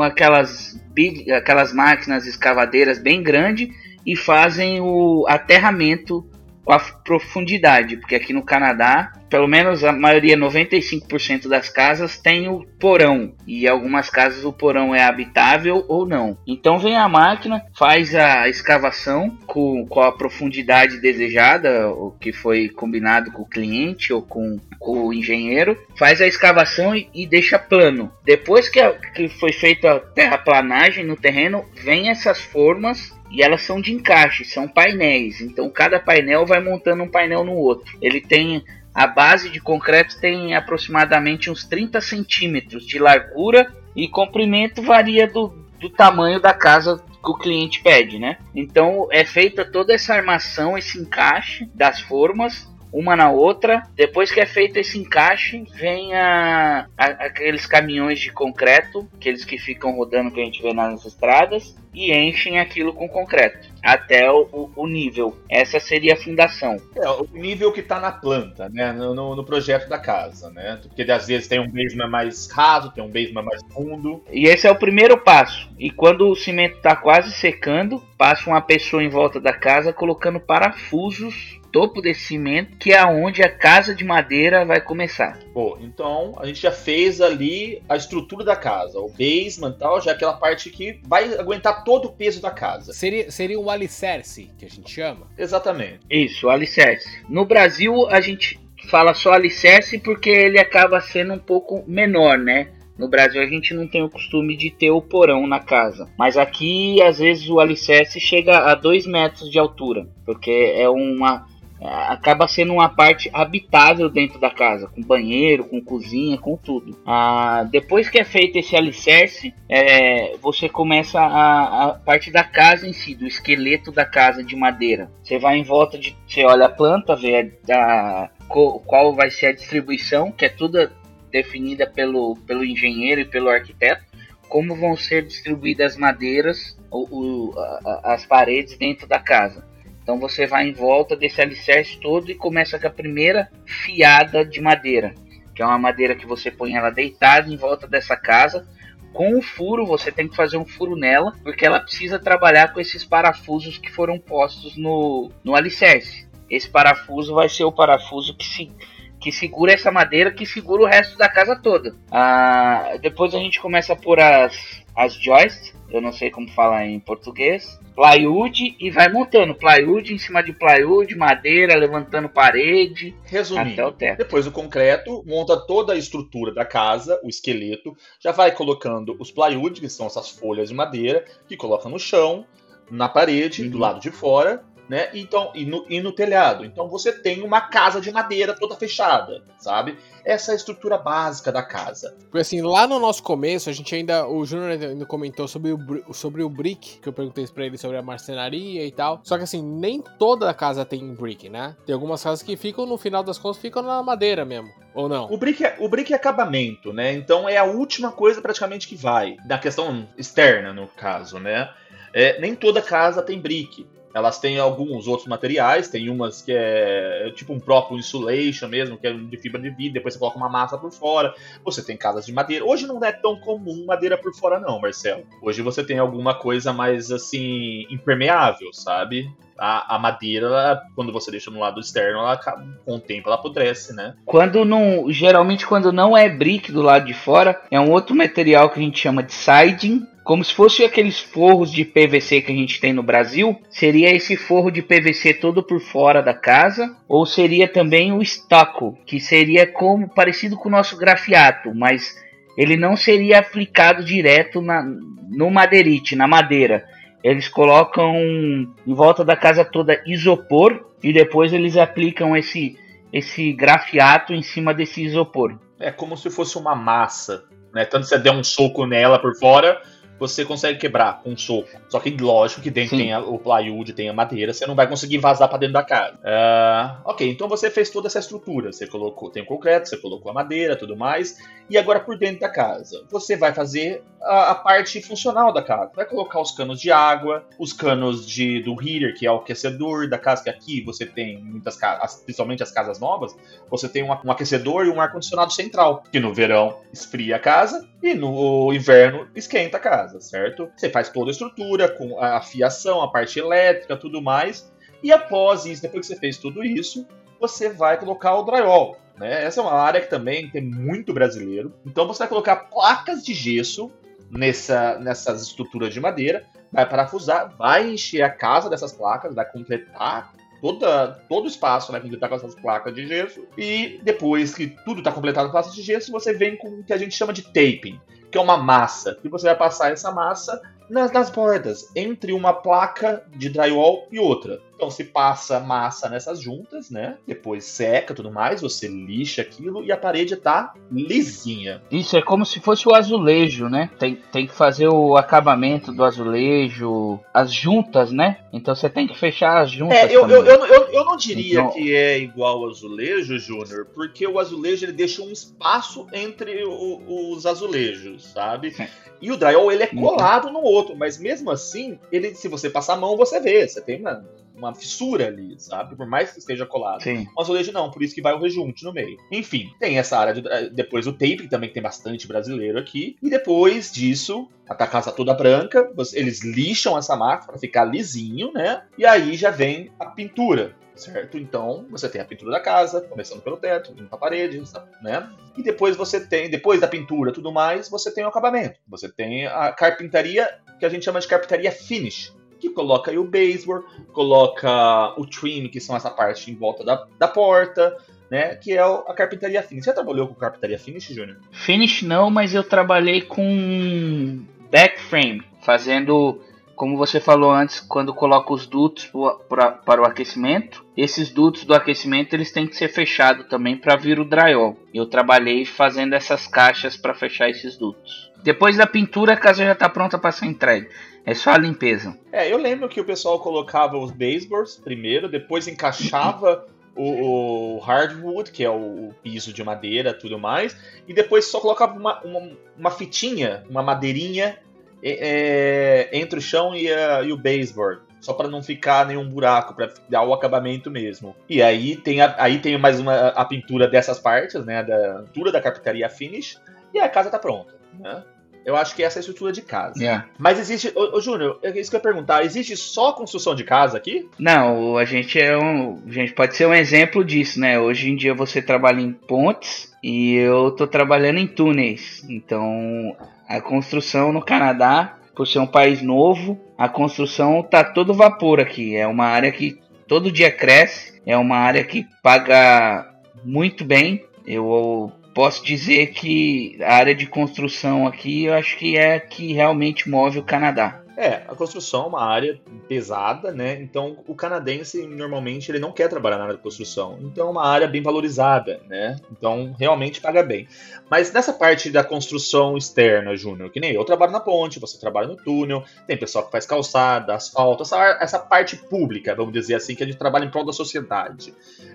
[0.00, 3.68] aquelas, big, aquelas máquinas escavadeiras bem grandes
[4.06, 6.28] e fazem o aterramento
[6.70, 12.64] a profundidade, porque aqui no Canadá, pelo menos a maioria, 95% das casas tem o
[12.78, 16.36] porão e algumas casas o porão é habitável ou não.
[16.46, 22.68] Então vem a máquina, faz a escavação com, com a profundidade desejada, o que foi
[22.68, 27.58] combinado com o cliente ou com, com o engenheiro, faz a escavação e, e deixa
[27.58, 28.12] plano.
[28.24, 33.62] Depois que, a, que foi feita a terraplanagem no terreno, vem essas formas e elas
[33.62, 35.40] são de encaixe, são painéis.
[35.40, 37.96] Então cada painel vai montando um painel no outro.
[38.00, 38.64] Ele tem
[38.94, 45.54] a base de concreto tem aproximadamente uns 30 centímetros de largura e comprimento varia do,
[45.78, 48.38] do tamanho da casa que o cliente pede, né?
[48.54, 53.82] Então é feita toda essa armação, esse encaixe das formas uma na outra.
[53.94, 59.58] Depois que é feito esse encaixe, vem a, a, aqueles caminhões de concreto, aqueles que
[59.58, 64.70] ficam rodando que a gente vê nas estradas, e enchem aquilo com concreto até o,
[64.76, 65.36] o nível.
[65.48, 66.76] Essa seria a fundação.
[66.96, 68.92] É, o nível que está na planta, né?
[68.92, 70.80] No, no, no, projeto da casa, né?
[70.82, 74.22] Porque às vezes tem um basement mais raso, tem um basement mais fundo.
[74.30, 75.68] E esse é o primeiro passo.
[75.78, 80.38] E quando o cimento está quase secando, passa uma pessoa em volta da casa colocando
[80.38, 85.38] parafusos topo desse cimento, que é onde a casa de madeira vai começar.
[85.52, 90.00] Pô, então a gente já fez ali a estrutura da casa, o basement e tal,
[90.00, 92.92] já é aquela parte que vai aguentar todo o peso da casa.
[92.92, 95.26] Seria, seria o alicerce, que a gente chama?
[95.36, 96.00] Exatamente.
[96.10, 97.22] Isso, o alicerce.
[97.28, 98.58] No Brasil, a gente
[98.90, 102.68] fala só alicerce porque ele acaba sendo um pouco menor, né?
[102.98, 106.10] No Brasil a gente não tem o costume de ter o porão na casa.
[106.18, 110.08] Mas aqui, às vezes, o alicerce chega a 2 metros de altura.
[110.26, 111.46] Porque é uma
[111.80, 116.96] acaba sendo uma parte habitável dentro da casa, com banheiro, com cozinha, com tudo.
[117.06, 122.86] Ah, depois que é feito esse alicerce, é, você começa a, a, parte da casa
[122.86, 125.10] em si, do esqueleto da casa de madeira.
[125.22, 129.46] Você vai em volta de, você olha a planta, vê a, a, qual vai ser
[129.46, 130.90] a distribuição, que é tudo
[131.30, 134.08] definida pelo, pelo engenheiro e pelo arquiteto.
[134.48, 137.54] Como vão ser distribuídas as madeiras, o, o,
[138.02, 139.67] as paredes dentro da casa.
[140.08, 144.58] Então você vai em volta desse alicerce todo e começa com a primeira fiada de
[144.58, 145.14] madeira,
[145.54, 148.66] que é uma madeira que você põe ela deitada em volta dessa casa.
[149.12, 152.80] Com o furo, você tem que fazer um furo nela, porque ela precisa trabalhar com
[152.80, 156.26] esses parafusos que foram postos no, no alicerce.
[156.48, 158.72] Esse parafuso vai ser o parafuso que se
[159.20, 161.94] que segura essa madeira, que segura o resto da casa toda.
[162.10, 167.00] Ah, depois a gente começa por as, as joists, eu não sei como falar em
[167.00, 173.14] português, plywood e vai montando plywood em cima de plywood, madeira, levantando parede.
[173.24, 174.18] Resumindo, até o teto.
[174.18, 179.30] depois o concreto monta toda a estrutura da casa, o esqueleto, já vai colocando os
[179.30, 182.46] plywood, que são essas folhas de madeira, que coloca no chão,
[182.90, 183.70] na parede, uhum.
[183.70, 185.10] do lado de fora, né?
[185.12, 186.64] Então, e no, e no telhado.
[186.64, 189.98] Então você tem uma casa de madeira toda fechada, sabe?
[190.24, 192.16] Essa é a estrutura básica da casa.
[192.22, 194.26] Porque assim, lá no nosso começo, a gente ainda.
[194.26, 197.96] O Júnior ainda comentou sobre o, sobre o brick, que eu perguntei pra ele sobre
[197.96, 199.20] a marcenaria e tal.
[199.22, 201.76] Só que assim, nem toda casa tem brick, né?
[201.84, 204.68] Tem algumas casas que ficam, no final das contas, ficam na madeira mesmo.
[204.94, 205.26] Ou não?
[205.30, 207.12] O brick, é, o brick é acabamento, né?
[207.12, 209.36] Então é a última coisa praticamente que vai.
[209.46, 211.70] Na questão externa, no caso, né?
[212.12, 213.86] É, nem toda casa tem brick.
[214.18, 219.06] Elas têm alguns outros materiais, tem umas que é tipo um próprio insulation mesmo, que
[219.06, 221.32] é de fibra de vidro, depois você coloca uma massa por fora.
[221.64, 222.64] Você tem casas de madeira.
[222.64, 225.24] Hoje não é tão comum madeira por fora não, Marcelo.
[225.40, 229.30] Hoje você tem alguma coisa mais assim impermeável, sabe?
[229.56, 232.36] A, a, madeira, quando você deixa no lado externo, ela,
[232.84, 234.14] com o tempo ela apodrece, né?
[234.24, 235.10] Quando não.
[235.10, 238.82] Geralmente, quando não é brick do lado de fora, é um outro material que a
[238.82, 242.92] gente chama de siding, como se fosse aqueles forros de PVC que a gente tem
[242.92, 248.12] no Brasil, seria esse forro de PVC todo por fora da casa, ou seria também
[248.12, 252.14] o estoco, que seria como parecido com o nosso grafiato, mas
[252.58, 254.84] ele não seria aplicado direto na,
[255.30, 256.84] no madeirite, na madeira.
[257.24, 262.76] Eles colocam em volta da casa toda isopor e depois eles aplicam esse
[263.10, 265.58] esse grafiato em cima desse isopor.
[265.80, 267.86] É como se fosse uma massa, né?
[267.86, 269.80] Tanto você der um soco nela por fora,
[270.18, 271.68] você consegue quebrar com um soco.
[271.88, 273.04] Só que lógico que dentro Sim.
[273.04, 275.82] tem a, o plywood, tem a madeira, você não vai conseguir vazar para dentro da
[275.82, 276.16] casa.
[276.18, 278.72] Uh, ok, então você fez toda essa estrutura.
[278.72, 281.38] Você colocou, tem o concreto, você colocou a madeira, tudo mais.
[281.70, 285.90] E agora por dentro da casa, você vai fazer a, a parte funcional da casa.
[285.94, 290.08] Vai colocar os canos de água, os canos de, do heater, que é o aquecedor
[290.08, 293.36] da casa, que aqui você tem muitas casas, principalmente as casas novas,
[293.70, 297.86] você tem um, um aquecedor e um ar-condicionado central, que no verão esfria a casa
[298.02, 300.70] e no inverno esquenta a casa certo?
[300.76, 304.70] Você faz toda a estrutura com a fiação, a parte elétrica, tudo mais.
[305.02, 307.06] E após isso, depois que você fez tudo isso,
[307.40, 308.98] você vai colocar o drywall.
[309.16, 309.44] Né?
[309.44, 311.74] Essa é uma área que também tem muito brasileiro.
[311.86, 313.90] Então você vai colocar placas de gesso
[314.30, 320.32] nessa, nessas estruturas de madeira, vai parafusar, vai encher a casa dessas placas, vai completar
[320.60, 323.46] toda, todo o espaço vai completar com essas placas de gesso.
[323.56, 326.92] E depois que tudo está completado com placas de gesso, você vem com o que
[326.92, 329.18] a gente chama de taping, que é uma massa.
[329.24, 334.18] E você vai passar essa massa nas, nas bordas, entre uma placa de drywall e
[334.18, 334.60] outra.
[334.78, 337.18] Então se passa massa nessas juntas, né?
[337.26, 341.82] Depois seca tudo mais, você lixa aquilo e a parede tá lisinha.
[341.90, 343.90] Isso é como se fosse o azulejo, né?
[343.98, 348.38] Tem, tem que fazer o acabamento do azulejo, as juntas, né?
[348.52, 349.98] Então você tem que fechar as juntas.
[349.98, 351.72] É, eu, eu, eu, eu, eu não diria então...
[351.72, 357.32] que é igual ao azulejo, Júnior, porque o azulejo ele deixa um espaço entre o,
[357.32, 358.70] os azulejos, sabe?
[358.70, 358.86] Sim.
[359.20, 360.00] E o drywall ele é uhum.
[360.00, 363.66] colado no outro, mas mesmo assim, ele, se você passar a mão, você vê.
[363.66, 364.24] Você tem uma,
[364.58, 365.96] uma fissura ali, sabe?
[365.96, 367.02] Por mais que esteja colado.
[367.02, 367.26] Sim.
[367.36, 369.16] O azulejo não, por isso que vai o rejunte no meio.
[369.30, 373.16] Enfim, tem essa área de, eh, Depois o tape, que também tem bastante brasileiro aqui.
[373.22, 378.82] E depois disso, a casa toda branca, eles lixam essa massa para ficar lisinho, né?
[378.98, 381.38] E aí já vem a pintura certo?
[381.38, 384.62] Então, você tem a pintura da casa, começando pelo teto, indo pra parede,
[385.00, 385.28] né?
[385.56, 388.78] E depois você tem, depois da pintura tudo mais, você tem o acabamento.
[388.86, 393.24] Você tem a carpintaria, que a gente chama de carpintaria finish, que coloca aí o
[393.24, 397.96] baseboard, coloca o trim, que são essa parte em volta da, da porta,
[398.30, 398.54] né?
[398.56, 399.84] Que é a carpintaria finish.
[399.84, 401.38] Você trabalhou com carpintaria finish, Júnior?
[401.50, 406.40] Finish não, mas eu trabalhei com back frame, fazendo
[406.78, 409.10] como você falou antes, quando coloca os dutos
[409.48, 413.96] pra, para o aquecimento, esses dutos do aquecimento eles têm que ser fechados também para
[413.96, 414.76] vir o drywall.
[414.94, 418.30] Eu trabalhei fazendo essas caixas para fechar esses dutos.
[418.44, 420.88] Depois da pintura, a casa já está pronta para ser entregue.
[421.28, 422.18] É só a limpeza.
[422.32, 426.64] É, eu lembro que o pessoal colocava os baseboards primeiro, depois encaixava
[426.96, 430.74] o, o, hardwood, que é o, o, piso de madeira tudo mais,
[431.06, 434.58] e depois só colocava uma, uma, uma fitinha, uma madeirinha
[435.02, 439.74] é, entre o chão e, a, e o baseboard só para não ficar nenhum buraco,
[439.74, 441.36] para dar o acabamento mesmo.
[441.46, 445.52] E aí tem, a, aí tem mais uma a pintura dessas partes, né, da pintura
[445.52, 446.58] da carpintaria finish,
[446.94, 448.24] e a casa tá pronta, né?
[448.68, 449.98] Eu acho que essa é a estrutura de casa.
[449.98, 450.26] Yeah.
[450.36, 450.92] Mas existe.
[450.94, 452.44] Ô, ô Júnior, é isso que eu ia perguntar.
[452.44, 454.28] Existe só construção de casa aqui?
[454.38, 456.02] Não, a gente é um.
[456.06, 457.80] A gente pode ser um exemplo disso, né?
[457.80, 462.22] Hoje em dia você trabalha em pontes e eu tô trabalhando em túneis.
[462.28, 463.16] Então
[463.48, 468.94] a construção no Canadá, por ser um país novo, a construção tá todo vapor aqui.
[468.94, 474.26] É uma área que todo dia cresce, é uma área que paga muito bem.
[474.46, 480.10] Eu posso dizer que a área de construção aqui, eu acho que é que realmente
[480.10, 481.00] move o Canadá.
[481.18, 483.82] É, a construção é uma área pesada, né?
[483.82, 487.18] Então o canadense normalmente ele não quer trabalhar na área de construção.
[487.20, 489.16] Então é uma área bem valorizada, né?
[489.32, 490.68] Então realmente paga bem.
[491.10, 495.26] Mas nessa parte da construção externa, Júnior, que nem eu trabalho na ponte, você trabalha
[495.26, 499.96] no túnel, tem pessoal que faz calçada, asfalto, essa, essa parte pública, vamos dizer assim,
[499.96, 501.52] que a gente trabalha em prol da sociedade.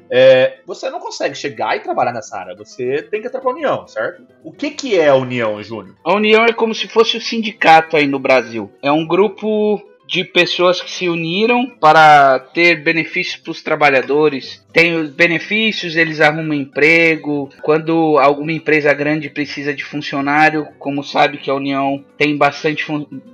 [0.10, 3.54] É, você não consegue chegar e trabalhar nessa área, você tem que entrar para a
[3.54, 4.28] União, certo?
[4.44, 5.96] O que, que é a União, Júnior?
[6.04, 8.70] A União é como se fosse o sindicato aí no Brasil.
[8.82, 14.64] É um grupo de pessoas que se uniram para ter benefícios para os trabalhadores.
[14.74, 17.50] Tem os benefícios, eles arrumam emprego.
[17.62, 22.86] Quando alguma empresa grande precisa de funcionário, como sabe que a União tem bastante,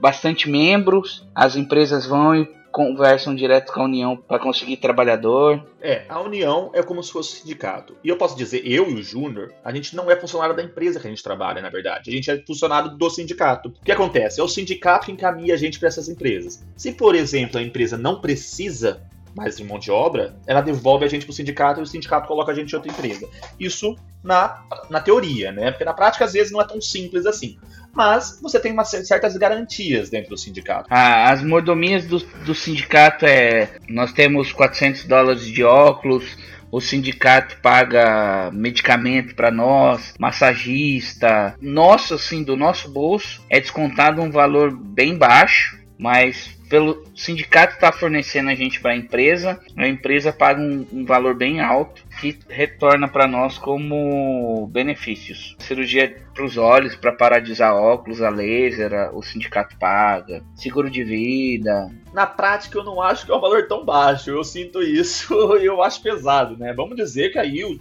[0.02, 2.48] bastante membros, as empresas vão e
[2.80, 5.68] conversam direto com a União para conseguir trabalhador.
[5.82, 7.94] É, a União é como se fosse sindicato.
[8.02, 10.98] E eu posso dizer, eu e o Júnior, a gente não é funcionário da empresa
[10.98, 12.10] que a gente trabalha, na verdade.
[12.10, 13.68] A gente é funcionário do sindicato.
[13.68, 14.40] O que acontece?
[14.40, 16.66] É o sindicato que encaminha a gente para essas empresas.
[16.78, 19.02] Se, por exemplo, a empresa não precisa
[19.36, 22.30] mais de mão de obra, ela devolve a gente para o sindicato e o sindicato
[22.30, 23.28] coloca a gente em outra empresa.
[23.60, 25.72] Isso na, na teoria, né?
[25.72, 27.58] Porque na prática, às vezes, não é tão simples assim
[27.94, 30.88] mas você tem umas certas garantias dentro do sindicato.
[30.90, 36.38] Ah, as mordomias do, do sindicato é: nós temos 400 dólares de óculos,
[36.72, 41.56] o sindicato paga medicamento para nós, massagista.
[41.60, 47.92] Nosso, assim, do nosso bolso é descontado um valor bem baixo, mas pelo sindicato está
[47.92, 52.04] fornecendo a gente para a empresa, a empresa paga um, um valor bem alto
[52.48, 55.56] retorna para nós como benefícios.
[55.60, 60.90] Cirurgia para os olhos, para parar de usar óculos, a laser, o sindicato paga, seguro
[60.90, 61.92] de vida.
[62.14, 64.30] Na prática, eu não acho que é um valor tão baixo.
[64.30, 66.74] Eu sinto isso e eu acho pesado, né?
[66.74, 67.80] Vamos dizer que aí,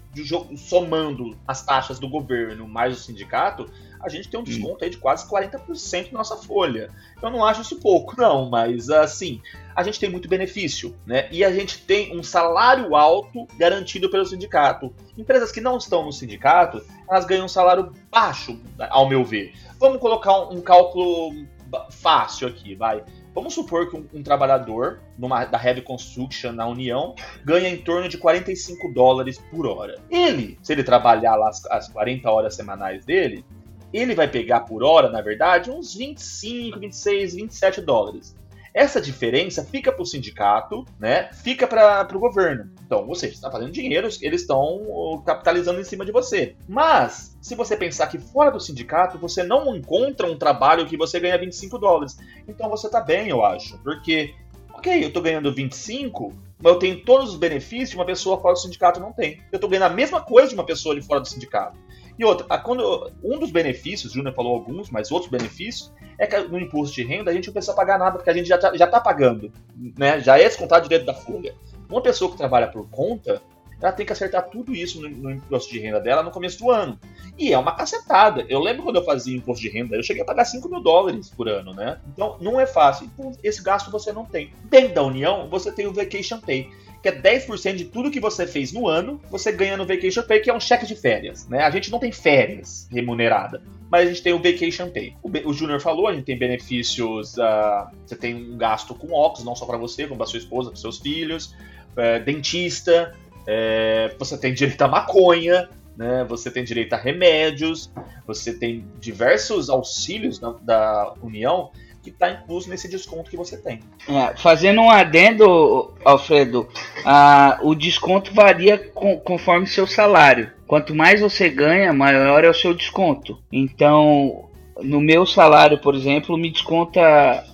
[0.57, 3.67] somando as taxas do governo mais o sindicato,
[4.01, 6.91] a gente tem um desconto aí de quase 40% na nossa folha.
[7.23, 9.41] Eu não acho isso pouco, não, mas assim,
[9.75, 11.29] a gente tem muito benefício, né?
[11.31, 14.93] E a gente tem um salário alto garantido pelo sindicato.
[15.17, 18.59] Empresas que não estão no sindicato, elas ganham um salário baixo,
[18.91, 19.55] ao meu ver.
[19.79, 21.47] Vamos colocar um, um cálculo
[21.91, 23.05] fácil aqui, vai.
[23.35, 28.09] Vamos supor que um, um, trabalhador numa, da Heavy Construction na União ganha em torno
[28.09, 30.01] de 45 dólares por hora.
[30.11, 33.45] Ele, se ele trabalhar lá as, as 40 horas semanais dele,
[33.93, 38.37] ele vai pegar por hora, na verdade, uns 25, 26, 27 dólares.
[38.75, 41.31] Essa diferença fica para o sindicato, né?
[41.33, 42.71] Fica para o governo.
[42.87, 46.55] Então, você está fazendo dinheiro, eles estão capitalizando em cima de você.
[46.69, 51.19] Mas, se você pensar que fora do sindicato, você não encontra um trabalho que você
[51.19, 52.19] ganha 25 dólares.
[52.47, 53.79] Então você está bem, eu acho.
[53.79, 54.35] Porque,
[54.73, 56.33] ok, eu estou ganhando 25,
[56.63, 59.41] mas eu tenho todos os benefícios que uma pessoa fora do sindicato não tem.
[59.51, 61.77] Eu estou ganhando a mesma coisa de uma pessoa ali fora do sindicato.
[62.19, 66.37] E outra, quando, um dos benefícios, o Júnior falou alguns, mas outros benefícios, é que
[66.41, 68.77] no imposto de renda a gente não precisa pagar nada, porque a gente já está
[68.77, 69.53] já tá pagando.
[69.97, 70.19] Né?
[70.21, 71.55] Já é descontado dentro da folha.
[71.89, 73.41] Uma pessoa que trabalha por conta,
[73.81, 76.71] ela tem que acertar tudo isso no, no, imposto de renda dela no começo do
[76.71, 76.99] ano.
[77.39, 78.45] E é uma cacetada.
[78.49, 81.31] Eu lembro quando eu fazia imposto de renda, eu cheguei a pagar 5 mil dólares
[81.31, 82.01] por ano, né?
[82.13, 83.07] Então não é fácil.
[83.07, 84.53] Então, esse gasto você não tem.
[84.65, 86.69] Dentro da União, você tem o Vacation Pay
[87.03, 90.41] que é 10% de tudo que você fez no ano, você ganha no Vacation Pay,
[90.41, 91.49] que é um cheque de férias.
[91.49, 91.63] Né?
[91.63, 95.15] A gente não tem férias remunerada, mas a gente tem o Vacation Pay.
[95.23, 99.45] O, o Júnior falou, a gente tem benefícios, uh, você tem um gasto com óculos,
[99.45, 101.55] não só para você, como para sua esposa, para seus filhos,
[101.93, 106.25] uh, dentista, uh, você tem direito a maconha, né?
[106.29, 107.91] Você tem direito a remédios,
[108.25, 111.73] você tem diversos auxílios da, da União
[112.09, 113.81] que está incluso nesse desconto que você tem.
[114.09, 116.69] É, fazendo um adendo, Alfredo,
[117.05, 120.51] a, o desconto varia com, conforme seu salário.
[120.67, 123.39] Quanto mais você ganha, maior é o seu desconto.
[123.53, 124.49] Então,
[124.83, 127.45] no meu salário, por exemplo, me desconta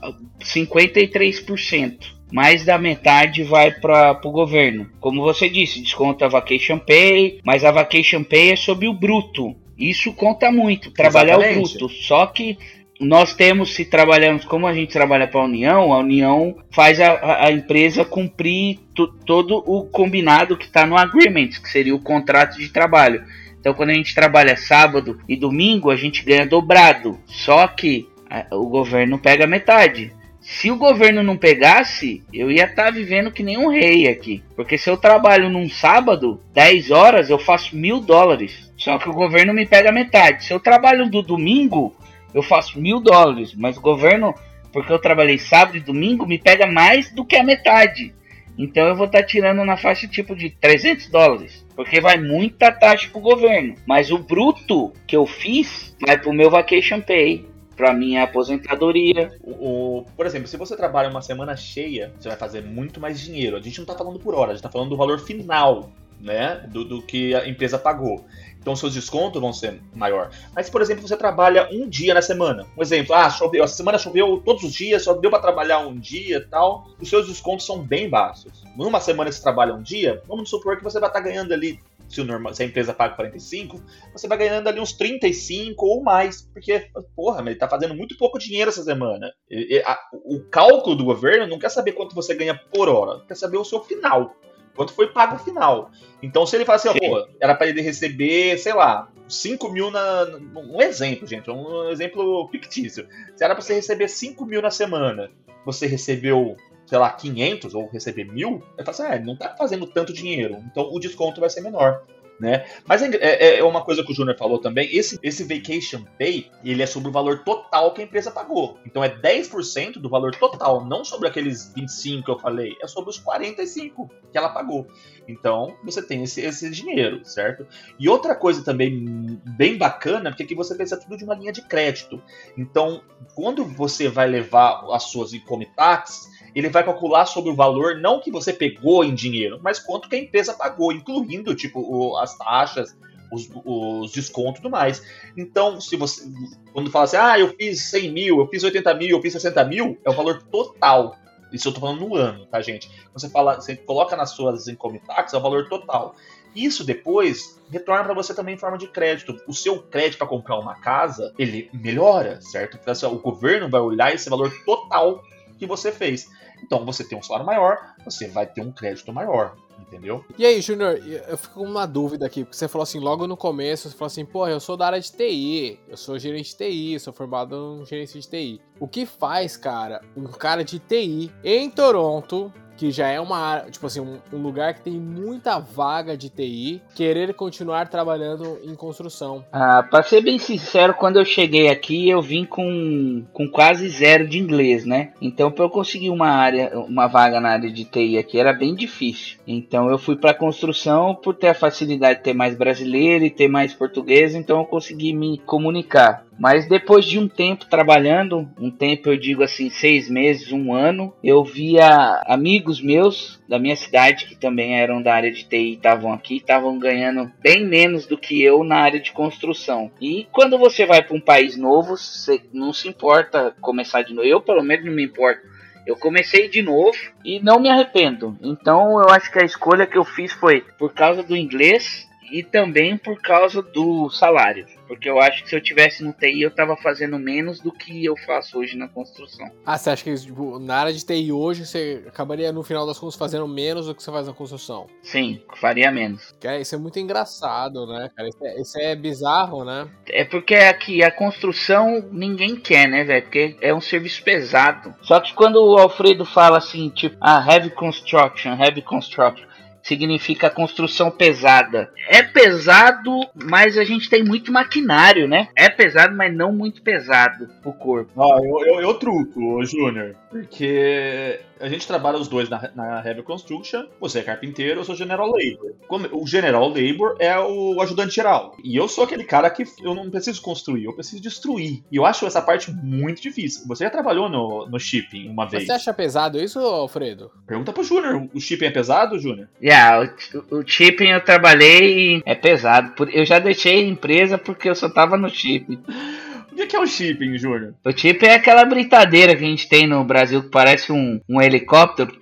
[0.40, 2.14] 53%.
[2.32, 4.90] Mais da metade vai para o governo.
[4.98, 9.54] Como você disse, desconta a Vacation Pay, mas a Vacation Pay é sobre o bruto.
[9.78, 11.76] Isso conta muito, trabalhar Exatamente.
[11.76, 11.94] o bruto.
[11.94, 12.58] Só que
[13.00, 17.46] nós temos, se trabalhamos como a gente trabalha para a União, a União faz a,
[17.46, 18.78] a empresa cumprir
[19.26, 23.24] todo o combinado que está no agreement, que seria o contrato de trabalho.
[23.58, 27.18] Então, quando a gente trabalha sábado e domingo, a gente ganha dobrado.
[27.26, 30.12] Só que a, o governo pega metade.
[30.40, 34.42] Se o governo não pegasse, eu ia estar tá vivendo que nem um rei aqui.
[34.54, 38.70] Porque se eu trabalho num sábado, 10 horas, eu faço mil dólares.
[38.76, 40.44] Só que o governo me pega metade.
[40.44, 41.96] Se eu trabalho no domingo,
[42.34, 44.34] eu faço mil dólares, mas o governo,
[44.72, 48.12] porque eu trabalhei sábado e domingo, me pega mais do que a metade.
[48.58, 52.70] Então eu vou estar tá tirando na faixa tipo de 300 dólares, porque vai muita
[52.70, 53.74] taxa pro governo.
[53.86, 59.32] Mas o bruto que eu fiz vai pro meu vacation pay, para minha aposentadoria.
[59.42, 63.20] O, o, por exemplo, se você trabalha uma semana cheia, você vai fazer muito mais
[63.20, 63.56] dinheiro.
[63.56, 66.64] A gente não tá falando por hora, a gente tá falando do valor final, né?
[66.68, 68.24] Do, do que a empresa pagou.
[68.64, 70.30] Então seus descontos vão ser maior.
[70.54, 72.66] Mas, por exemplo, você trabalha um dia na semana.
[72.74, 75.94] Um exemplo, ah, choveu, a semana choveu todos os dias, só deu para trabalhar um
[75.94, 76.88] dia e tal.
[76.98, 78.64] Os seus descontos são bem baixos.
[78.74, 81.78] Numa semana que você trabalha um dia, vamos supor que você vai estar ganhando ali,
[82.08, 83.82] se, normal, se a empresa paga 45,
[84.14, 86.48] você vai ganhando ali uns 35 ou mais.
[86.50, 89.30] Porque, porra, ele tá fazendo muito pouco dinheiro essa semana.
[89.50, 93.20] E, e, a, o cálculo do governo não quer saber quanto você ganha por hora,
[93.28, 94.34] quer saber o seu final
[94.74, 95.90] quanto foi pago final.
[96.22, 100.26] Então, se ele fala assim, pô, era para ele receber, sei lá, 5 mil na.
[100.56, 103.06] Um exemplo, gente, um exemplo fictício.
[103.36, 105.30] Se era para você receber 5 mil na semana,
[105.64, 106.56] você recebeu,
[106.86, 110.62] sei lá, 500 ou receber mil, ele fala assim, ah, não tá fazendo tanto dinheiro,
[110.70, 112.02] então o desconto vai ser menor
[112.38, 112.66] né?
[112.86, 116.50] Mas é, é, é, uma coisa que o Júnior falou também, esse, esse Vacation Pay,
[116.64, 118.78] ele é sobre o valor total que a empresa pagou.
[118.84, 123.10] Então é 10% do valor total, não sobre aqueles 25 que eu falei, é sobre
[123.10, 124.86] os 45 que ela pagou.
[125.26, 127.66] Então, você tem esse, esse dinheiro, certo?
[127.98, 131.62] E outra coisa também bem bacana, porque aqui você pensa tudo de uma linha de
[131.62, 132.22] crédito.
[132.56, 133.02] Então,
[133.34, 138.20] quando você vai levar as suas income tax, ele vai calcular sobre o valor não
[138.20, 142.36] que você pegou em dinheiro, mas quanto que a empresa pagou, incluindo tipo o, as
[142.38, 142.96] taxas,
[143.32, 145.02] os, os descontos e tudo mais.
[145.36, 146.24] Então, se você
[146.72, 149.64] quando fala assim, ah, eu fiz 100 mil, eu fiz 80 mil, eu fiz 60
[149.64, 151.16] mil, é o valor total.
[151.52, 152.90] Isso eu tô falando no ano, tá, gente?
[153.12, 156.14] Você fala, você coloca nas suas income tax, é o valor total.
[156.54, 159.40] Isso depois retorna para você também em forma de crédito.
[159.46, 162.78] O seu crédito para comprar uma casa, ele melhora, certo?
[162.80, 165.22] Então, assim, o governo vai olhar esse valor total
[165.64, 166.28] que você fez.
[166.62, 169.56] Então, você tem um salário maior, você vai ter um crédito maior.
[169.80, 170.24] Entendeu?
[170.38, 170.96] E aí, Júnior,
[171.28, 174.06] eu fico com uma dúvida aqui, porque você falou assim, logo no começo, você falou
[174.06, 177.78] assim, pô, eu sou da área de TI, eu sou gerente de TI, sou formado
[177.80, 178.60] em gerência de TI.
[178.78, 183.86] O que faz, cara, um cara de TI em Toronto que já é uma tipo
[183.86, 189.44] assim, um, um, lugar que tem muita vaga de TI, querer continuar trabalhando em construção?
[189.52, 194.26] Ah, pra ser bem sincero, quando eu cheguei aqui, eu vim com, com quase zero
[194.26, 195.12] de inglês, né?
[195.20, 198.74] Então, para eu conseguir uma área, uma vaga na área de TI aqui era bem
[198.74, 199.38] difícil.
[199.46, 203.48] Então, eu fui para construção por ter a facilidade de ter mais brasileiro e ter
[203.48, 206.24] mais português, então eu consegui me comunicar.
[206.38, 211.14] Mas depois de um tempo trabalhando, um tempo eu digo assim, seis meses, um ano,
[211.22, 215.74] eu via amigos meus da minha cidade que também eram da área de TI e
[215.74, 219.90] estavam aqui, estavam ganhando bem menos do que eu na área de construção.
[220.00, 224.26] E quando você vai para um país novo, você não se importa começar de novo.
[224.26, 225.54] Eu pelo menos não me importo.
[225.86, 228.38] Eu comecei de novo e não me arrependo.
[228.42, 232.42] Então eu acho que a escolha que eu fiz foi por causa do inglês e
[232.42, 234.66] também por causa do salário.
[234.86, 238.04] Porque eu acho que se eu tivesse no TI, eu tava fazendo menos do que
[238.04, 239.50] eu faço hoje na construção.
[239.64, 242.98] Ah, você acha que tipo, na área de TI hoje você acabaria, no final das
[242.98, 244.86] contas, fazendo menos do que você faz na construção?
[245.02, 246.34] Sim, faria menos.
[246.60, 248.28] Isso é muito engraçado, né, cara?
[248.28, 249.88] Isso é, isso é bizarro, né?
[250.08, 253.22] É porque aqui a construção ninguém quer, né, velho?
[253.22, 254.94] Porque é um serviço pesado.
[255.02, 259.53] Só que quando o Alfredo fala assim, tipo, ah, heavy construction, heavy construction
[259.84, 261.90] significa construção pesada.
[262.08, 265.48] É pesado, mas a gente tem muito maquinário, né?
[265.54, 268.10] É pesado, mas não muito pesado o corpo.
[268.16, 273.22] Ó, eu, eu, eu truco, Júnior, porque a gente trabalha os dois na, na Heavy
[273.22, 273.86] Construction.
[274.00, 275.74] Você é carpinteiro, eu sou General Labor.
[276.12, 278.56] O General Labor é o ajudante geral.
[278.62, 281.82] E eu sou aquele cara que eu não preciso construir, eu preciso destruir.
[281.90, 283.66] E eu acho essa parte muito difícil.
[283.66, 285.66] Você já trabalhou no, no shipping uma vez.
[285.66, 287.30] Você acha pesado isso, Alfredo?
[287.46, 288.28] Pergunta pro Júnior.
[288.34, 289.48] O shipping é pesado, Júnior?
[289.62, 290.12] Yeah,
[290.50, 292.92] o, o shipping eu trabalhei e é pesado.
[293.12, 295.78] Eu já deixei a empresa porque eu só tava no shipping.
[296.54, 297.74] O que é o shipping, Júnior?
[297.84, 301.42] O shipping é aquela britadeira que a gente tem no Brasil que parece um, um
[301.42, 302.16] helicóptero.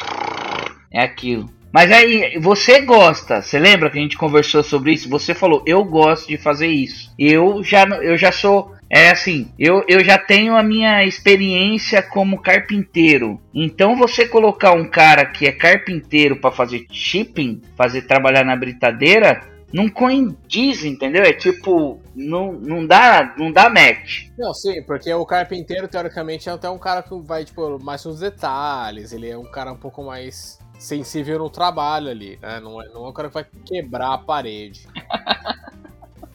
[0.91, 1.51] É aquilo.
[1.71, 5.09] Mas aí, você gosta, você lembra que a gente conversou sobre isso?
[5.09, 7.11] Você falou, eu gosto de fazer isso.
[7.19, 12.43] Eu já, eu já sou, é assim, eu, eu já tenho a minha experiência como
[12.43, 13.41] carpinteiro.
[13.55, 19.41] Então você colocar um cara que é carpinteiro para fazer shipping, fazer trabalhar na britadeira,
[19.73, 21.23] não condiz, entendeu?
[21.23, 24.29] É tipo, não, não dá, não dá match.
[24.39, 28.21] Não, sim, porque o carpinteiro teoricamente é até um cara que vai tipo mais nos
[28.21, 32.61] detalhes, ele é um cara um pouco mais sensível no trabalho ali, né?
[32.61, 34.87] Não é, não é um cara que vai quebrar a parede.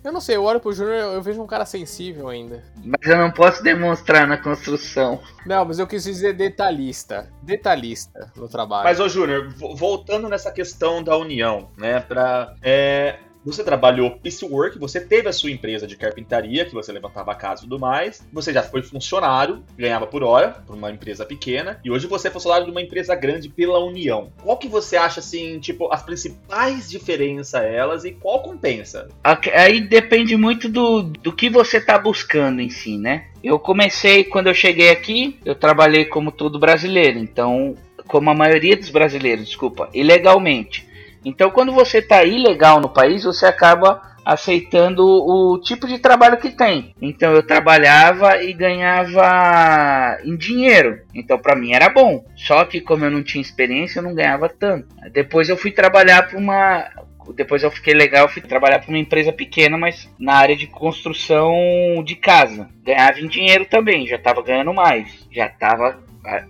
[0.07, 2.63] Eu não sei, eu olho pro Júnior eu vejo um cara sensível ainda.
[2.81, 5.19] Mas eu não posso demonstrar na construção.
[5.45, 7.29] Não, mas eu quis dizer detalhista.
[7.43, 8.85] Detalhista no trabalho.
[8.85, 11.99] Mas, ô Júnior, voltando nessa questão da união, né?
[11.99, 17.31] Pra, é, você trabalhou piecework, você teve a sua empresa de carpintaria, que você levantava
[17.31, 18.21] a casa e tudo mais.
[18.33, 21.79] Você já foi funcionário, ganhava por hora, por uma empresa pequena.
[21.83, 24.31] E hoje você é funcionário de uma empresa grande pela União.
[24.43, 29.07] Qual que você acha, assim, tipo, as principais diferenças elas e qual compensa?
[29.23, 33.27] Aí depende muito do, do que você tá buscando em si, né?
[33.43, 37.17] Eu comecei, quando eu cheguei aqui, eu trabalhei como todo brasileiro.
[37.17, 37.75] Então,
[38.07, 40.86] como a maioria dos brasileiros, desculpa, ilegalmente.
[41.27, 46.51] Então, quando você está ilegal no país, você acaba aceitando o tipo de trabalho que
[46.51, 46.93] tem.
[47.01, 51.01] Então, eu trabalhava e ganhava em dinheiro.
[51.13, 52.23] Então, para mim era bom.
[52.35, 54.87] Só que, como eu não tinha experiência, eu não ganhava tanto.
[55.11, 56.89] Depois, eu fui trabalhar para uma
[57.35, 61.51] depois eu fiquei legal, fui trabalhar para uma empresa pequena, mas na área de construção
[62.01, 62.69] de casa.
[62.81, 65.99] Ganhava em dinheiro também, já estava ganhando mais, já estava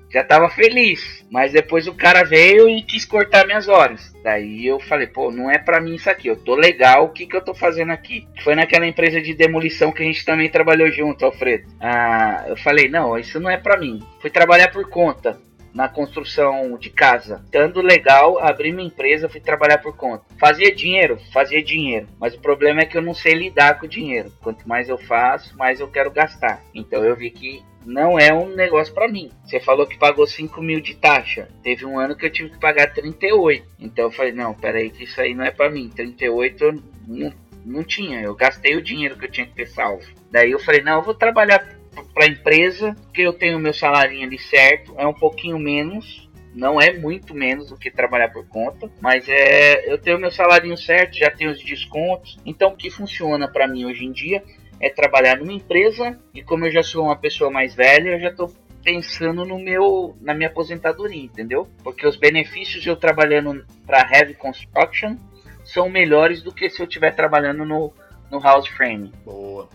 [0.09, 1.25] já tava feliz.
[1.29, 4.13] Mas depois o cara veio e quis cortar minhas horas.
[4.23, 6.27] Daí eu falei, pô, não é para mim isso aqui.
[6.27, 8.27] Eu tô legal, o que que eu tô fazendo aqui?
[8.43, 11.67] Foi naquela empresa de demolição que a gente também trabalhou junto, Alfredo.
[11.79, 14.01] Ah, eu falei, não, isso não é para mim.
[14.21, 15.37] Fui trabalhar por conta
[15.77, 17.39] na construção de casa.
[17.45, 20.25] Estando legal, abri minha empresa, fui trabalhar por conta.
[20.39, 21.19] Fazia dinheiro?
[21.31, 22.07] Fazia dinheiro.
[22.19, 24.33] Mas o problema é que eu não sei lidar com o dinheiro.
[24.41, 26.63] Quanto mais eu faço, mais eu quero gastar.
[26.73, 29.29] Então eu vi que não é um negócio para mim.
[29.45, 31.47] Você falou que pagou 5 mil de taxa.
[31.61, 33.63] Teve um ano que eu tive que pagar 38.
[33.79, 35.89] Então eu falei, não, peraí, que isso aí não é para mim.
[35.89, 36.73] 38 eu
[37.07, 38.19] não, não tinha.
[38.19, 40.03] Eu gastei o dinheiro que eu tinha que ter salvo.
[40.31, 41.76] Daí eu falei, não, eu vou trabalhar
[42.13, 44.93] para a empresa, que eu tenho meu salário ali certo.
[44.97, 46.27] É um pouquinho menos.
[46.53, 50.75] Não é muito menos do que trabalhar por conta, mas é eu tenho meu salário
[50.75, 52.39] certo, já tenho os descontos.
[52.43, 54.43] Então o que funciona para mim hoje em dia
[54.79, 58.29] é trabalhar numa empresa e como eu já sou uma pessoa mais velha, eu já
[58.29, 58.51] estou
[58.83, 61.67] pensando no meu, na minha aposentadoria, entendeu?
[61.83, 65.17] Porque os benefícios eu trabalhando para heavy construction
[65.65, 67.93] são melhores do que se eu estiver trabalhando no,
[68.31, 69.11] no house frame.
[69.25, 69.67] Boa.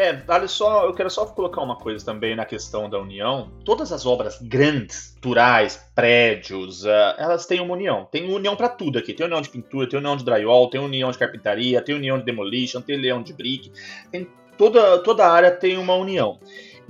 [0.00, 3.52] É, vale só, eu quero só colocar uma coisa também na questão da união.
[3.66, 8.08] Todas as obras grandes, turais, prédios, uh, elas têm uma união.
[8.10, 9.12] Tem união para tudo aqui.
[9.12, 12.24] Tem união de pintura, tem união de drywall, tem união de carpintaria, tem união de
[12.24, 13.70] demolition, tem união de brick.
[14.10, 14.26] Tem
[14.56, 16.40] toda, toda área tem uma união.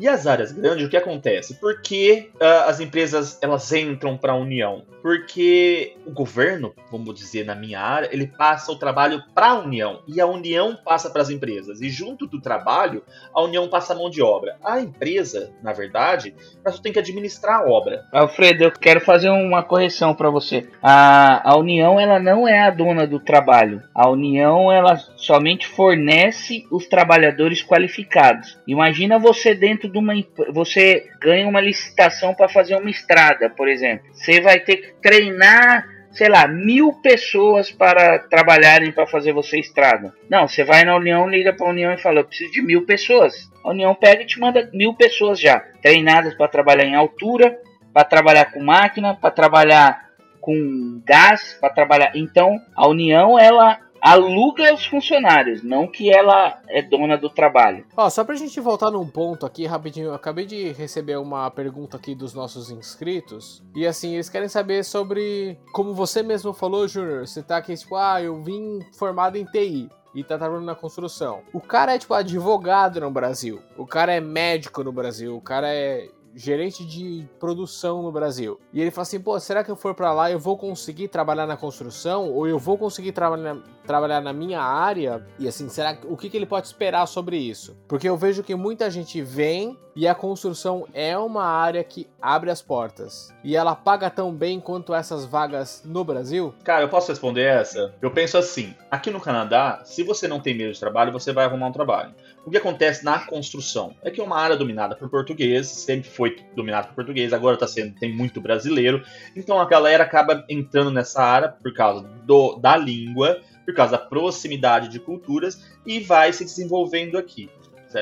[0.00, 1.60] E as áreas grandes, o que acontece?
[1.60, 4.82] Por que uh, as empresas elas entram para a União?
[5.02, 10.00] Porque o governo, vamos dizer, na minha área, ele passa o trabalho para a União
[10.08, 11.82] e a União passa para as empresas.
[11.82, 13.02] E junto do trabalho,
[13.34, 14.56] a União passa a mão de obra.
[14.64, 16.34] A empresa, na verdade,
[16.64, 18.06] ela só tem que administrar a obra.
[18.10, 20.66] Alfredo, eu quero fazer uma correção para você.
[20.82, 23.82] A, a União ela não é a dona do trabalho.
[23.94, 28.58] A União ela somente fornece os trabalhadores qualificados.
[28.66, 30.14] Imagina você dentro de uma
[30.52, 34.06] você ganha uma licitação para fazer uma estrada, por exemplo.
[34.12, 40.14] Você vai ter que treinar, sei lá, mil pessoas para trabalharem para fazer você estrada.
[40.28, 42.86] Não, você vai na União, liga para a União e fala: eu preciso de mil
[42.86, 43.50] pessoas.
[43.64, 47.58] A União pega e te manda mil pessoas já treinadas para trabalhar em altura,
[47.92, 50.10] para trabalhar com máquina, para trabalhar
[50.40, 52.12] com gás, para trabalhar.
[52.14, 57.84] Então, a União ela aluga os funcionários, não que ela é dona do trabalho.
[57.96, 61.96] Ó, só pra gente voltar num ponto aqui rapidinho, eu acabei de receber uma pergunta
[61.96, 67.26] aqui dos nossos inscritos, e assim, eles querem saber sobre, como você mesmo falou, Júnior,
[67.26, 71.40] você tá aqui tipo, ah, eu vim formado em TI e tá trabalhando na construção.
[71.52, 75.68] O cara é tipo advogado no Brasil, o cara é médico no Brasil, o cara
[75.72, 78.58] é gerente de produção no Brasil.
[78.72, 81.46] E ele fala assim: pô, será que eu for para lá eu vou conseguir trabalhar
[81.46, 82.30] na construção?
[82.30, 83.56] Ou eu vou conseguir trabalhar,
[83.86, 85.26] trabalhar na minha área?
[85.38, 87.76] E assim, será o que, que ele pode esperar sobre isso?
[87.88, 92.50] Porque eu vejo que muita gente vem e a construção é uma área que abre
[92.50, 93.32] as portas.
[93.42, 96.54] E ela paga tão bem quanto essas vagas no Brasil?
[96.64, 97.94] Cara, eu posso responder essa?
[98.00, 101.44] Eu penso assim: aqui no Canadá, se você não tem medo de trabalho, você vai
[101.44, 102.14] arrumar um trabalho.
[102.44, 106.38] O que acontece na construção é que é uma área dominada por português, sempre foi
[106.56, 109.04] dominada por português, agora tá sendo, tem muito brasileiro.
[109.36, 113.98] Então a galera acaba entrando nessa área por causa do, da língua, por causa da
[113.98, 117.50] proximidade de culturas e vai se desenvolvendo aqui.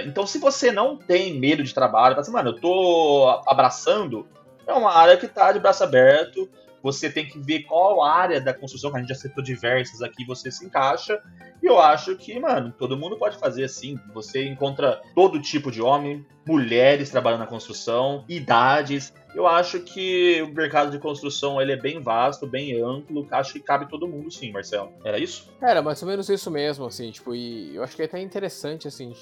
[0.05, 4.26] Então, se você não tem medo de trabalho, fala assim, mano, eu tô abraçando,
[4.66, 6.49] é uma área que tá de braço aberto,
[6.83, 10.24] você tem que ver qual área da construção, que a gente já citou diversas aqui,
[10.24, 11.20] você se encaixa.
[11.62, 13.99] E eu acho que, mano, todo mundo pode fazer assim.
[14.14, 19.12] Você encontra todo tipo de homem, mulheres trabalhando na construção, idades.
[19.39, 23.24] Eu acho que o mercado de construção ele é bem vasto, bem amplo.
[23.30, 24.93] Acho que cabe todo mundo, sim, Marcelo.
[25.05, 25.49] Era isso?
[25.62, 28.89] Era mais ou menos isso mesmo, assim, tipo, e eu acho que é até interessante,
[28.89, 29.12] assim,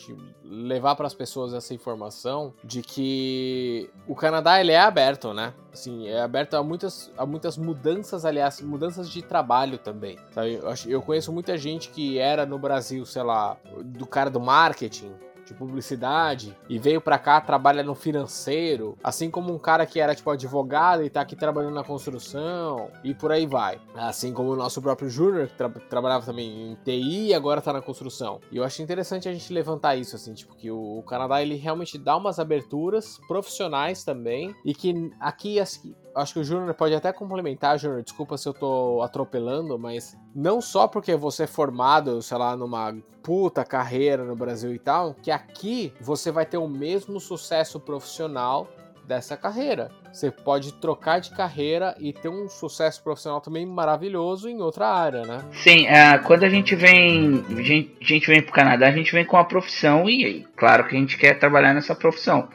[0.43, 5.53] levar para as pessoas essa informação de que o Canadá ele é aberto, né?
[5.71, 10.19] Assim, é aberto a muitas, a muitas mudanças, aliás, mudanças de trabalho também.
[10.31, 10.55] Sabe?
[10.55, 15.12] Eu, eu conheço muita gente que era no Brasil, sei lá, do cara do marketing,
[15.47, 20.14] de publicidade e veio para cá, trabalha no financeiro, assim como um cara que era
[20.14, 23.80] tipo advogado e tá aqui trabalhando na construção e por aí vai.
[23.94, 27.72] Assim como o nosso próprio Júnior, que tra trabalhava também em TI e agora tá
[27.72, 28.40] na construção.
[28.51, 31.55] E eu acho interessante a gente levantar isso, assim, tipo, que o, o Canadá ele
[31.55, 36.95] realmente dá umas aberturas profissionais também e que aqui, assim, acho que o Júnior pode
[36.95, 42.21] até complementar, Júnior, desculpa se eu tô atropelando, mas não só porque você é formado,
[42.23, 46.69] sei lá, numa puta carreira no Brasil e tal, que aqui você vai ter o
[46.69, 48.69] mesmo sucesso profissional
[49.07, 49.91] dessa carreira.
[50.12, 55.23] Você pode trocar de carreira e ter um sucesso profissional também maravilhoso em outra área,
[55.23, 55.45] né?
[55.53, 59.25] Sim, uh, quando a gente vem, gente, a gente vem pro Canadá, a gente vem
[59.25, 62.49] com a profissão e claro que a gente quer trabalhar nessa profissão.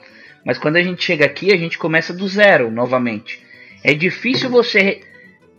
[0.44, 3.51] Mas quando a gente chega aqui, a gente começa do zero novamente.
[3.84, 5.02] É difícil você.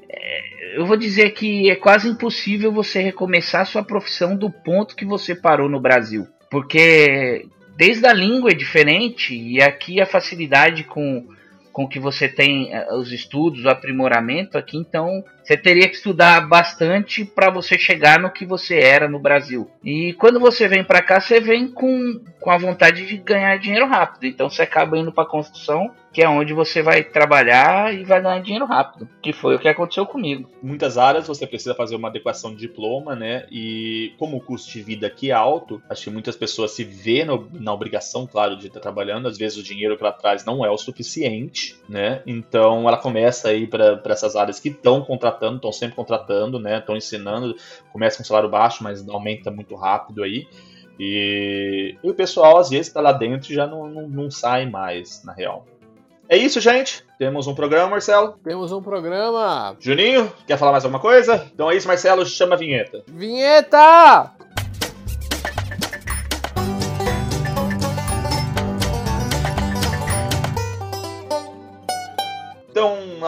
[0.08, 5.04] É, eu vou dizer que é quase impossível você recomeçar sua profissão do ponto que
[5.04, 6.26] você parou no Brasil.
[6.50, 7.46] Porque
[7.76, 11.26] desde a língua é diferente e aqui a facilidade com,
[11.72, 16.46] com que você tem é, os estudos, o aprimoramento aqui, então você teria que estudar
[16.46, 19.70] bastante para você chegar no que você era no Brasil.
[19.82, 23.86] E quando você vem para cá, você vem com, com a vontade de ganhar dinheiro
[23.86, 24.26] rápido.
[24.26, 28.40] Então você acaba indo para construção que é onde você vai trabalhar e vai ganhar
[28.40, 30.50] dinheiro rápido, que foi o que aconteceu comigo.
[30.62, 33.46] Muitas áreas você precisa fazer uma adequação de diploma, né?
[33.50, 37.24] E como o custo de vida aqui é alto, acho que muitas pessoas se vê
[37.24, 39.26] no, na obrigação, claro, de estar trabalhando.
[39.26, 42.22] Às vezes o dinheiro que ela traz não é o suficiente, né?
[42.26, 46.78] Então ela começa aí para essas áreas que estão contratando, estão sempre contratando, né?
[46.78, 47.56] Estão ensinando,
[47.90, 50.46] começa com salário baixo, mas aumenta muito rápido aí.
[51.00, 54.68] E, e o pessoal às vezes está lá dentro e já não, não, não sai
[54.68, 55.64] mais, na real.
[56.32, 57.04] É isso, gente.
[57.18, 58.38] Temos um programa, Marcelo.
[58.42, 59.76] Temos um programa.
[59.78, 61.46] Juninho, quer falar mais alguma coisa?
[61.52, 63.02] Então é isso, Marcelo, chama a vinheta.
[63.06, 64.30] Vinheta!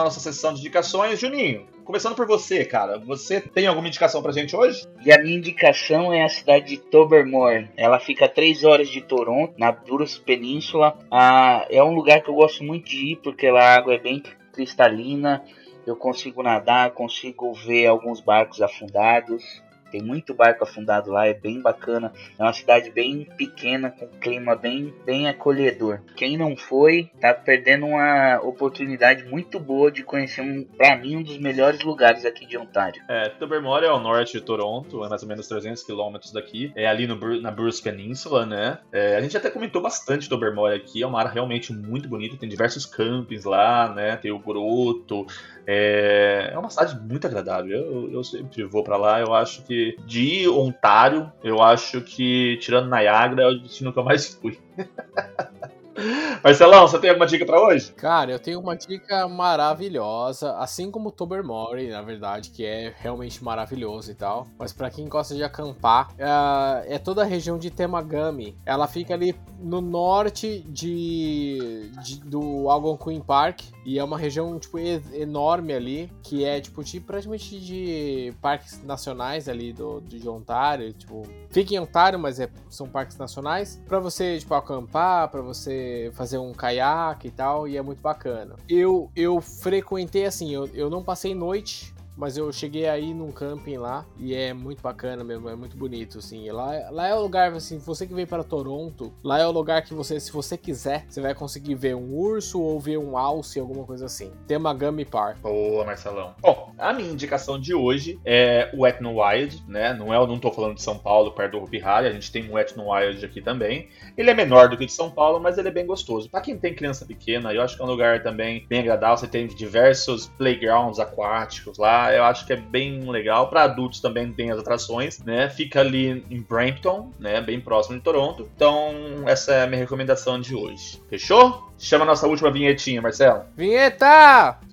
[0.05, 2.99] Nossa sessão de indicações, Juninho, começando por você, cara.
[2.99, 4.85] Você tem alguma indicação pra gente hoje?
[5.03, 7.71] E a minha indicação é a cidade de Tobermory.
[7.75, 10.95] Ela fica a 3 horas de Toronto, na Bruce Península.
[11.09, 13.99] Ah, é um lugar que eu gosto muito de ir porque lá a água é
[13.99, 14.21] bem
[14.53, 15.43] cristalina.
[15.87, 19.63] Eu consigo nadar, consigo ver alguns barcos afundados.
[19.95, 22.11] Tem muito barco afundado lá, é bem bacana.
[22.37, 26.01] É uma cidade bem pequena, com clima bem, bem acolhedor.
[26.17, 31.23] Quem não foi, tá perdendo uma oportunidade muito boa de conhecer, um, para mim, um
[31.23, 33.01] dos melhores lugares aqui de Ontário.
[33.07, 36.73] É, Tobermory é ao norte de Toronto, é mais ou menos 300 quilômetros daqui.
[36.75, 38.79] É ali no, na Bruce Península, né?
[38.91, 42.49] É, a gente até comentou bastante Tobermory aqui, é uma área realmente muito bonita, tem
[42.49, 44.17] diversos campings lá, né?
[44.17, 45.25] Tem o Groto,
[45.67, 47.71] é, é uma cidade muito agradável.
[47.71, 49.19] Eu, eu sempre vou para lá.
[49.19, 54.03] Eu acho que de Ontário, eu acho que tirando Niagara é o destino que eu
[54.03, 54.59] mais fui.
[56.43, 57.91] Marcelão, você tem alguma dica para hoje?
[57.93, 64.11] Cara, eu tenho uma dica maravilhosa, assim como Tobermory, na verdade, que é realmente maravilhoso
[64.11, 64.47] e tal.
[64.57, 68.57] Mas para quem gosta de acampar, é, é, toda a região de Temagami.
[68.65, 74.77] Ela fica ali no norte de, de do Algonquin Park e é uma região tipo
[74.79, 81.23] enorme ali, que é tipo, tipo praticamente de parques nacionais ali do, de Ontário, tipo,
[81.49, 86.37] fica em Ontário, mas é, são parques nacionais para você tipo acampar, para você fazer
[86.37, 88.55] um caiaque e tal, e é muito bacana.
[88.67, 93.77] Eu eu frequentei assim, eu, eu não passei noite mas eu cheguei aí num camping
[93.77, 96.49] lá e é muito bacana mesmo, é muito bonito, assim.
[96.51, 99.83] Lá, lá é o lugar, assim, você que veio para Toronto, lá é o lugar
[99.83, 103.59] que você, se você quiser, você vai conseguir ver um urso ou ver um alce,
[103.59, 104.31] alguma coisa assim.
[104.47, 105.39] Tem uma Gummy Park.
[105.39, 106.35] Boa, Marcelão.
[106.41, 109.93] Bom, a minha indicação de hoje é o Wet n Wild, né?
[109.93, 112.49] Não é, não tô falando de São Paulo, perto do Hopi Hari, a gente tem
[112.49, 113.89] um Wet n Wild aqui também.
[114.17, 116.29] Ele é menor do que de São Paulo, mas ele é bem gostoso.
[116.29, 119.27] Para quem tem criança pequena, eu acho que é um lugar também bem agradável, você
[119.27, 123.49] tem diversos playgrounds aquáticos lá, eu acho que é bem legal.
[123.49, 125.49] Para adultos também tem as atrações, né?
[125.49, 127.41] Fica ali em Brampton, né?
[127.41, 128.49] Bem próximo de Toronto.
[128.55, 128.93] Então,
[129.25, 131.01] essa é a minha recomendação de hoje.
[131.09, 131.69] Fechou?
[131.77, 133.43] Chama a nossa última vinhetinha, Marcelo.
[133.55, 134.64] Vinheta!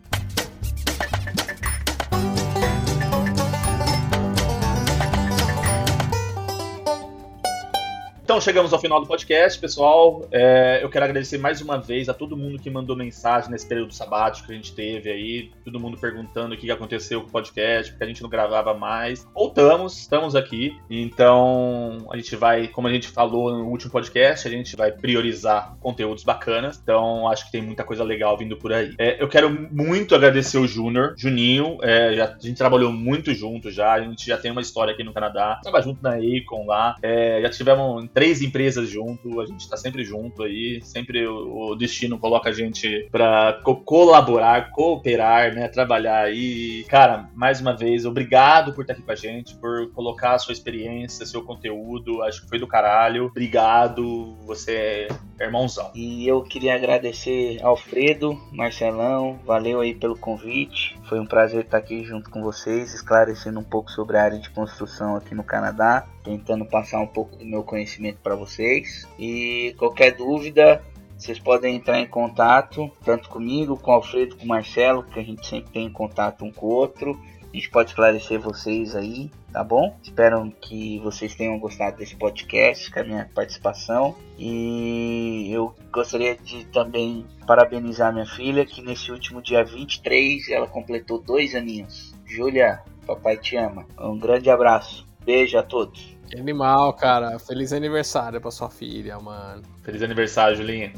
[8.32, 10.26] Então chegamos ao final do podcast, pessoal.
[10.32, 13.92] É, eu quero agradecer mais uma vez a todo mundo que mandou mensagem nesse período
[13.92, 15.50] sabático que a gente teve aí.
[15.62, 19.28] Todo mundo perguntando o que aconteceu com o podcast, porque a gente não gravava mais.
[19.34, 20.74] Voltamos, estamos aqui.
[20.88, 25.76] Então a gente vai, como a gente falou no último podcast, a gente vai priorizar
[25.78, 26.80] conteúdos bacanas.
[26.82, 28.94] Então acho que tem muita coisa legal vindo por aí.
[28.96, 31.76] É, eu quero muito agradecer o Júnior, Juninho.
[31.82, 33.92] É, já, a gente trabalhou muito junto já.
[33.92, 35.60] A gente já tem uma história aqui no Canadá.
[35.62, 36.96] Tava junto na Acon lá.
[37.02, 42.20] É, já tivemos três empresas junto, a gente tá sempre junto aí, sempre o, destino
[42.20, 46.84] coloca a gente pra co colaborar, cooperar, né, trabalhar aí.
[46.88, 50.52] Cara, mais uma vez, obrigado por estar aqui com a gente, por colocar a sua
[50.52, 53.24] experiência, seu conteúdo, acho que foi do caralho.
[53.24, 55.08] Obrigado, você é
[55.44, 55.90] irmãozão.
[55.94, 60.98] E eu queria agradecer Alfredo, Marcelão, valeu aí pelo convite.
[61.04, 64.50] Foi um prazer estar aqui junto com vocês, esclarecendo um pouco sobre a área de
[64.50, 69.06] construção aqui no Canadá, tentando passar um pouco do meu conhecimento para vocês.
[69.18, 70.82] E qualquer dúvida,
[71.16, 75.22] vocês podem entrar em contato, tanto comigo, com o Alfredo, com o Marcelo, que a
[75.22, 77.16] gente sempre tem contato um com o outro.
[77.52, 79.94] A gente pode esclarecer vocês aí, tá bom?
[80.02, 84.16] Espero que vocês tenham gostado desse podcast, com a minha participação.
[84.38, 91.20] E eu gostaria de também parabenizar minha filha, que nesse último dia 23 ela completou
[91.20, 92.14] dois aninhos.
[92.24, 93.86] Júlia, papai te ama.
[94.00, 95.06] Um grande abraço.
[95.22, 96.16] Beijo a todos.
[96.32, 97.38] Que animal, cara.
[97.38, 99.60] Feliz aniversário pra sua filha, mano.
[99.82, 100.90] Feliz aniversário, Julinha.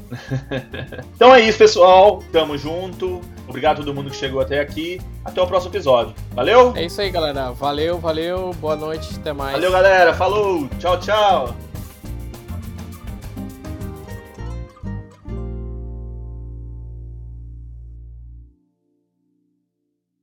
[1.13, 2.23] então é isso, pessoal.
[2.31, 3.19] Tamo junto.
[3.45, 5.01] Obrigado a todo mundo que chegou até aqui.
[5.25, 6.15] Até o próximo episódio.
[6.31, 6.71] Valeu?
[6.73, 7.51] É isso aí, galera.
[7.51, 8.53] Valeu, valeu.
[8.61, 9.13] Boa noite.
[9.17, 9.51] Até mais.
[9.51, 10.13] Valeu, galera.
[10.13, 10.69] Falou.
[10.79, 11.53] Tchau, tchau.